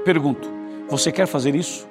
Pergunto: 0.03 0.49
você 0.89 1.11
quer 1.11 1.27
fazer 1.27 1.53
isso? 1.53 1.87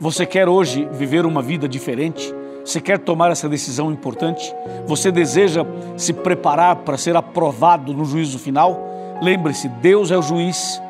Você 0.00 0.24
quer 0.24 0.48
hoje 0.48 0.88
viver 0.90 1.26
uma 1.26 1.42
vida 1.42 1.68
diferente? 1.68 2.34
Você 2.64 2.80
quer 2.80 2.98
tomar 2.98 3.30
essa 3.30 3.46
decisão 3.46 3.92
importante? 3.92 4.54
Você 4.86 5.12
deseja 5.12 5.66
se 5.98 6.14
preparar 6.14 6.76
para 6.76 6.96
ser 6.96 7.14
aprovado 7.14 7.92
no 7.92 8.06
juízo 8.06 8.38
final? 8.38 8.88
Lembre-se: 9.20 9.68
Deus 9.68 10.10
é 10.10 10.16
o 10.16 10.22
juiz, 10.22 10.80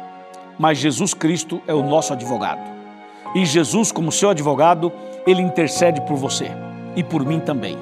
mas 0.59 0.79
Jesus 0.79 1.15
Cristo 1.15 1.63
é 1.67 1.75
o 1.75 1.83
nosso 1.83 2.13
advogado. 2.13 2.61
E 3.35 3.45
Jesus, 3.45 3.93
como 3.93 4.11
seu 4.11 4.31
advogado, 4.31 4.93
ele 5.27 5.43
intercede 5.43 6.01
por 6.03 6.17
você 6.17 6.51
e 6.97 7.03
por 7.03 7.25
mim 7.25 7.41
também. 7.41 7.77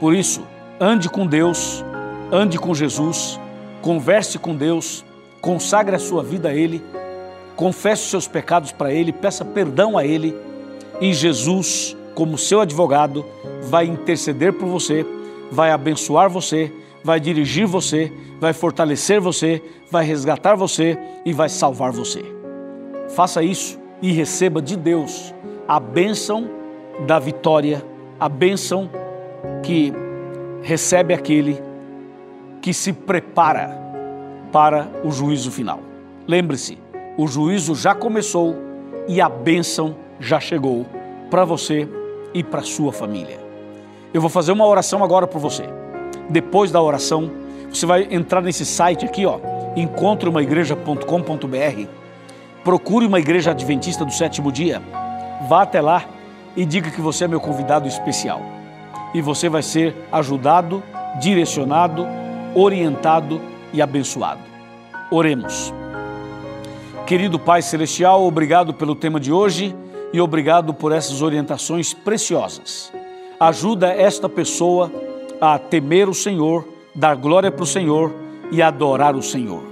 Por 0.00 0.14
isso, 0.14 0.42
ande 0.80 1.08
com 1.08 1.26
Deus, 1.26 1.84
ande 2.32 2.58
com 2.58 2.74
Jesus, 2.74 3.38
converse 3.82 4.38
com 4.38 4.54
Deus, 4.54 5.04
consagre 5.40 5.96
a 5.96 5.98
sua 5.98 6.22
vida 6.22 6.48
a 6.48 6.54
Ele, 6.54 6.82
confesse 7.54 8.02
os 8.02 8.10
seus 8.10 8.28
pecados 8.28 8.72
para 8.72 8.92
Ele, 8.92 9.12
peça 9.12 9.44
perdão 9.44 9.96
a 9.96 10.04
Ele 10.04 10.34
e 11.00 11.12
Jesus 11.12 11.96
como 12.14 12.38
seu 12.38 12.60
advogado, 12.60 13.24
vai 13.64 13.86
interceder 13.86 14.52
por 14.52 14.66
você, 14.66 15.04
vai 15.50 15.70
abençoar 15.70 16.30
você, 16.30 16.72
vai 17.04 17.20
dirigir 17.20 17.66
você, 17.66 18.12
vai 18.40 18.52
fortalecer 18.52 19.20
você, 19.20 19.62
vai 19.90 20.04
resgatar 20.04 20.54
você 20.54 20.98
e 21.24 21.32
vai 21.32 21.48
salvar 21.48 21.92
você. 21.92 22.24
Faça 23.08 23.42
isso 23.42 23.78
e 24.02 24.12
receba 24.12 24.60
de 24.60 24.76
Deus 24.76 25.34
a 25.66 25.80
bênção 25.80 26.48
da 27.06 27.18
vitória, 27.18 27.84
a 28.18 28.28
bênção 28.28 28.90
que 29.62 29.92
recebe 30.62 31.14
aquele 31.14 31.60
que 32.60 32.72
se 32.72 32.92
prepara 32.92 33.78
para 34.52 34.88
o 35.04 35.10
juízo 35.10 35.50
final. 35.50 35.80
Lembre-se, 36.26 36.78
o 37.16 37.26
juízo 37.26 37.74
já 37.74 37.94
começou 37.94 38.56
e 39.06 39.20
a 39.20 39.28
bênção 39.28 39.96
já 40.18 40.40
chegou 40.40 40.86
para 41.30 41.44
você 41.44 41.88
e 42.34 42.42
para 42.42 42.62
sua 42.62 42.92
família. 42.92 43.38
Eu 44.12 44.20
vou 44.20 44.30
fazer 44.30 44.52
uma 44.52 44.66
oração 44.66 45.04
agora 45.04 45.26
por 45.26 45.38
você. 45.38 45.64
Depois 46.28 46.70
da 46.70 46.82
oração, 46.82 47.30
você 47.70 47.86
vai 47.86 48.08
entrar 48.10 48.40
nesse 48.40 48.64
site 48.64 49.04
aqui, 49.04 49.26
ó, 49.26 49.38
encontreumaigreja.com.br. 49.76 51.88
Procure 52.64 53.06
uma 53.06 53.20
igreja 53.20 53.52
adventista 53.52 54.04
do 54.04 54.12
sétimo 54.12 54.50
dia. 54.50 54.82
Vá 55.48 55.62
até 55.62 55.80
lá 55.80 56.04
e 56.56 56.64
diga 56.64 56.90
que 56.90 57.00
você 57.00 57.24
é 57.24 57.28
meu 57.28 57.40
convidado 57.40 57.86
especial. 57.86 58.42
E 59.14 59.20
você 59.20 59.48
vai 59.48 59.62
ser 59.62 59.94
ajudado, 60.10 60.82
direcionado, 61.20 62.04
orientado 62.54 63.40
e 63.72 63.80
abençoado. 63.80 64.40
Oremos. 65.10 65.72
Querido 67.06 67.38
Pai 67.38 67.62
Celestial, 67.62 68.24
obrigado 68.24 68.74
pelo 68.74 68.96
tema 68.96 69.20
de 69.20 69.30
hoje 69.30 69.76
e 70.12 70.20
obrigado 70.20 70.74
por 70.74 70.90
essas 70.90 71.22
orientações 71.22 71.94
preciosas. 71.94 72.92
Ajuda 73.38 73.92
esta 73.92 74.28
pessoa 74.28 74.90
a 75.40 75.58
temer 75.58 76.08
o 76.08 76.14
Senhor, 76.14 76.66
dar 76.94 77.14
glória 77.16 77.50
para 77.50 77.62
o 77.62 77.66
Senhor 77.66 78.12
e 78.50 78.62
adorar 78.62 79.14
o 79.14 79.22
Senhor. 79.22 79.62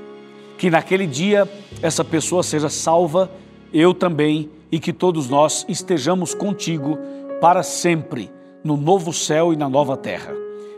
Que 0.58 0.70
naquele 0.70 1.06
dia 1.06 1.48
essa 1.82 2.04
pessoa 2.04 2.42
seja 2.42 2.68
salva, 2.68 3.30
eu 3.72 3.92
também, 3.92 4.50
e 4.70 4.78
que 4.78 4.92
todos 4.92 5.28
nós 5.28 5.64
estejamos 5.68 6.34
contigo 6.34 6.98
para 7.40 7.62
sempre, 7.62 8.30
no 8.62 8.76
novo 8.76 9.12
céu 9.12 9.52
e 9.52 9.56
na 9.56 9.68
nova 9.68 9.96
terra. 9.96 10.32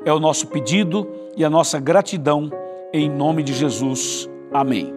É 0.04 0.12
o 0.12 0.20
nosso 0.20 0.46
pedido 0.48 1.06
e 1.36 1.44
a 1.44 1.50
nossa 1.50 1.78
gratidão, 1.78 2.50
em 2.92 3.08
nome 3.08 3.42
de 3.42 3.52
Jesus. 3.52 4.28
Amém. 4.52 4.95